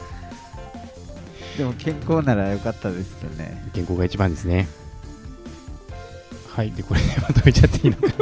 [1.57, 3.63] でも健康ならよかったですよね。
[3.73, 4.67] 健康が一番ですね。
[6.55, 8.13] はい、で、これでまとめちゃっていいのか。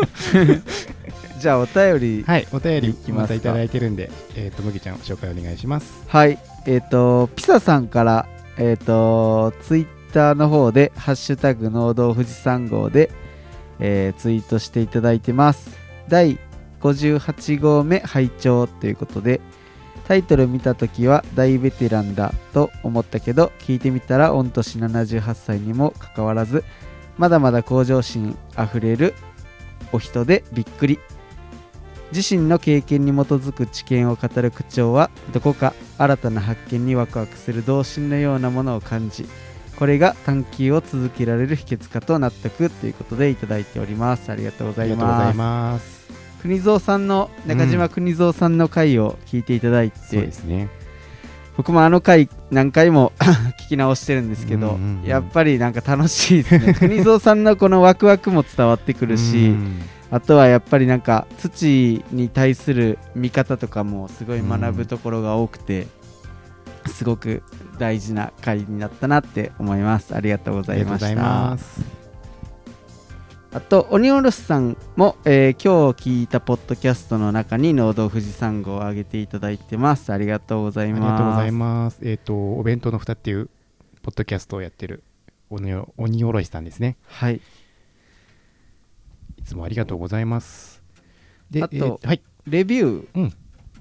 [1.39, 5.91] じゃあお便りはい、お便りきまたいただいてるんで、えっ、と、むぎちゃん、紹介お願いします。
[6.07, 8.27] はいえっ、とピサさんから
[8.57, 13.09] えっ、とツイッターの方で「ハッシュタグ農道富士山号で」
[13.79, 15.75] えーツイートしていただいてます
[16.07, 16.37] 第
[16.81, 19.41] 58号目拝聴ということで
[20.07, 26.63] タイトル見た時は大ベテランだと思ったけど聞いてみたら御年78歳にもかかわらず
[27.17, 29.13] まだまだ向上心あふれる
[29.91, 30.99] お人でびっくり
[32.13, 39.27] 自身の経験に基づく知見を語る口調はどこか新たな発見にワクワクする童心のようなものを感じ
[39.77, 46.01] これが探求を続けられる秘訣かと納得ということでいただいておりますありがとうございます。
[46.41, 50.69] 国蔵さんの中島国蔵さんの回を聞いていただいて、そうですね。
[51.61, 53.13] 僕もあの回何回も
[53.67, 56.73] 聞き直してるんですけど、うんうんうんやっぱりなんか楽しいですね。
[56.77, 59.81] 国蔵さんのこのワクワクも伝わってくるし、うん。
[60.09, 65.85] あとはやっぱりなんか土に対する見方とかもすごい学ぶところが多くて、
[66.87, 67.43] すごく
[67.77, 70.15] 大事な回になったなって思います。
[70.15, 72.00] ありがとうごあざいましり
[73.53, 81.99] あと鬼おろしさんも、えー今日聞いたポッドキャストの中に農道富士山号を上げていただいてますありがとうございありますがとうございます。
[82.01, 83.49] えっ、と、お弁当の蓋っていう
[84.03, 85.03] ポッドキャストをやってる
[85.49, 86.95] 鬼お鬼おろしさんですね。
[87.07, 87.41] はい
[89.37, 90.81] いつもありがとうございます。
[91.49, 92.21] で、あとえーはい。
[92.47, 93.05] レビュ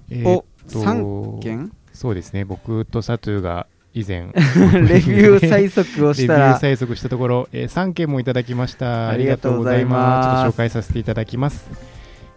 [0.09, 1.71] えーをーと3件？
[1.93, 2.43] そうですね。
[2.43, 9.09] 僕とサトゥーが以前、 レビュー催促をしたレビューら催促したところ、えー3件もいただきました。
[9.09, 11.69] ありがとうございますちょっと紹介させていただきます。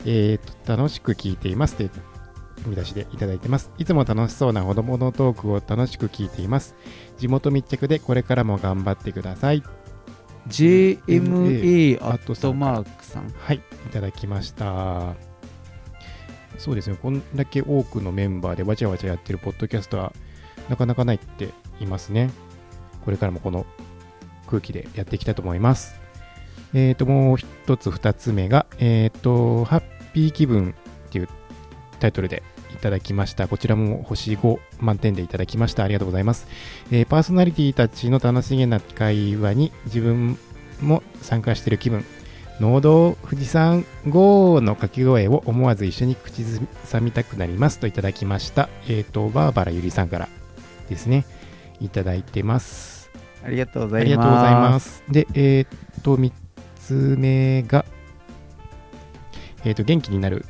[0.04, 1.78] えーと、楽しく聞いています。
[1.78, 1.90] で、
[2.66, 3.70] 見出しでいただいてます。
[3.78, 6.74] いつも楽しそうな子供のトークを楽しく聞いています。
[7.18, 9.62] 地元密着でこれからも頑張ってください。
[10.48, 15.14] JMA アットマークさんはい、いただきました。
[16.58, 20.12] そうですね、こんだけ多くのメンバーでわちゃわちゃやってるポッドキャストは
[20.68, 22.30] なかなかないって言いますね。
[23.04, 23.66] これからもこの
[24.48, 25.94] 空気でやっていきたいと思います。
[26.72, 30.74] えっ、と、もう一つ、二つ目が、えっ、と、ハッピー気分
[31.08, 31.28] っていう
[32.00, 32.42] タイトルで
[32.72, 33.46] いただきました。
[33.48, 35.84] こちらも星5満点でいただきました。
[35.84, 36.46] ありがとうございます。
[36.90, 40.36] えーパーソナリティたちの楽しげな会話に自分
[40.80, 42.04] も参加している気分。
[42.60, 48.68] 農道富士山号の掛け声を思わず一緒に口ずさみたくなりますといただきました。
[48.88, 50.28] えっ、と、バーバラゆりさんから
[50.88, 51.24] ですね、
[51.80, 53.10] いただいてます。
[53.44, 55.02] ありがとうございますありがとうございます。
[55.08, 56.32] で、えっ、と、3
[56.76, 57.84] つ目が、
[59.64, 60.46] えっ、と、元気になる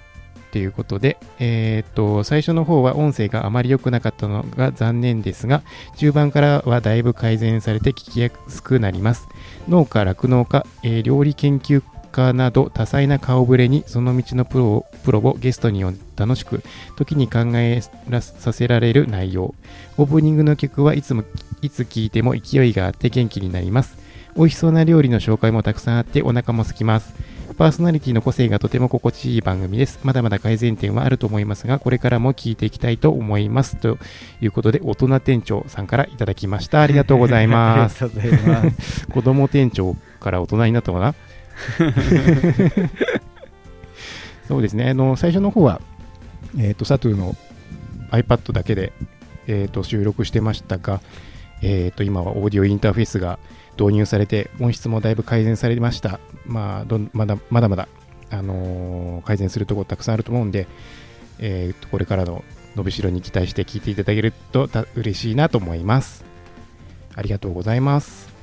[0.53, 5.63] ということで、えっ、と、最初の方は音声があまり良くなかったのが残念ですが、
[5.97, 9.29] 中盤からはだいぶ改善されて聞きやすくなります。
[9.69, 11.83] 農家、酪農家、えー料理研究
[12.15, 16.63] 家など多彩な顔ぶれにその道のプロをプロをゲストに呼んで楽しく
[16.97, 19.55] 時に考えらさせられる内容。
[19.99, 21.25] オープニングの曲はいつも
[21.61, 23.99] いつ聴いても勢いがあって元気になります。
[24.37, 27.15] 美味しそうな料理の紹介もたくさんあってお腹も空きます。
[27.57, 30.01] パーソナリティの個性がとても心地いい番組です。
[30.03, 33.77] まだまだ改善点はあると思いますがこれからも聞いていきたいと思います。
[33.77, 33.99] と
[34.41, 36.83] いうことで大人店長さんからいただきました。
[36.83, 38.05] ありがとうございます。
[38.05, 39.07] ありがとうございます。
[39.13, 41.15] 子供店長から大人になったかな？
[44.49, 44.91] そうですね。
[44.91, 45.81] あの最初の方は、
[46.59, 47.35] えー、とサトゥの
[48.11, 48.93] iPad だけで、
[49.47, 51.01] えー、と収録してましたが、
[51.63, 53.39] えー、と今はオーディオインターフェースが
[53.79, 57.89] 導入されて音質もだいぶ改善されました、まあ、どまだまだまだ、
[58.31, 60.67] あのー改善するところたくさんあると思うんで、
[61.39, 62.45] えー、とこれからの
[62.77, 66.25] 伸びしろに期待して聞いていただけると嬉しいなと思います。
[67.15, 68.34] ありがとうございます。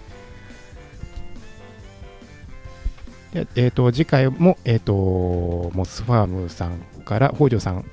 [3.33, 7.85] でえー、と次回も、えー、とモスファームさんから北条さん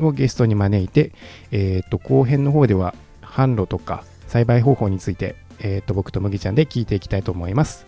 [0.00, 1.12] をゲストに招いて、
[1.50, 7.86] えー、と後編の方では販路とか栽培方法について、えー、と僕と麦ちゃんで聞いていきたいと思います。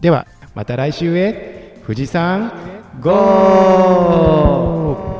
[0.00, 1.66] ではまた来週へ。
[1.86, 2.50] 富士山
[3.00, 5.15] ゴー！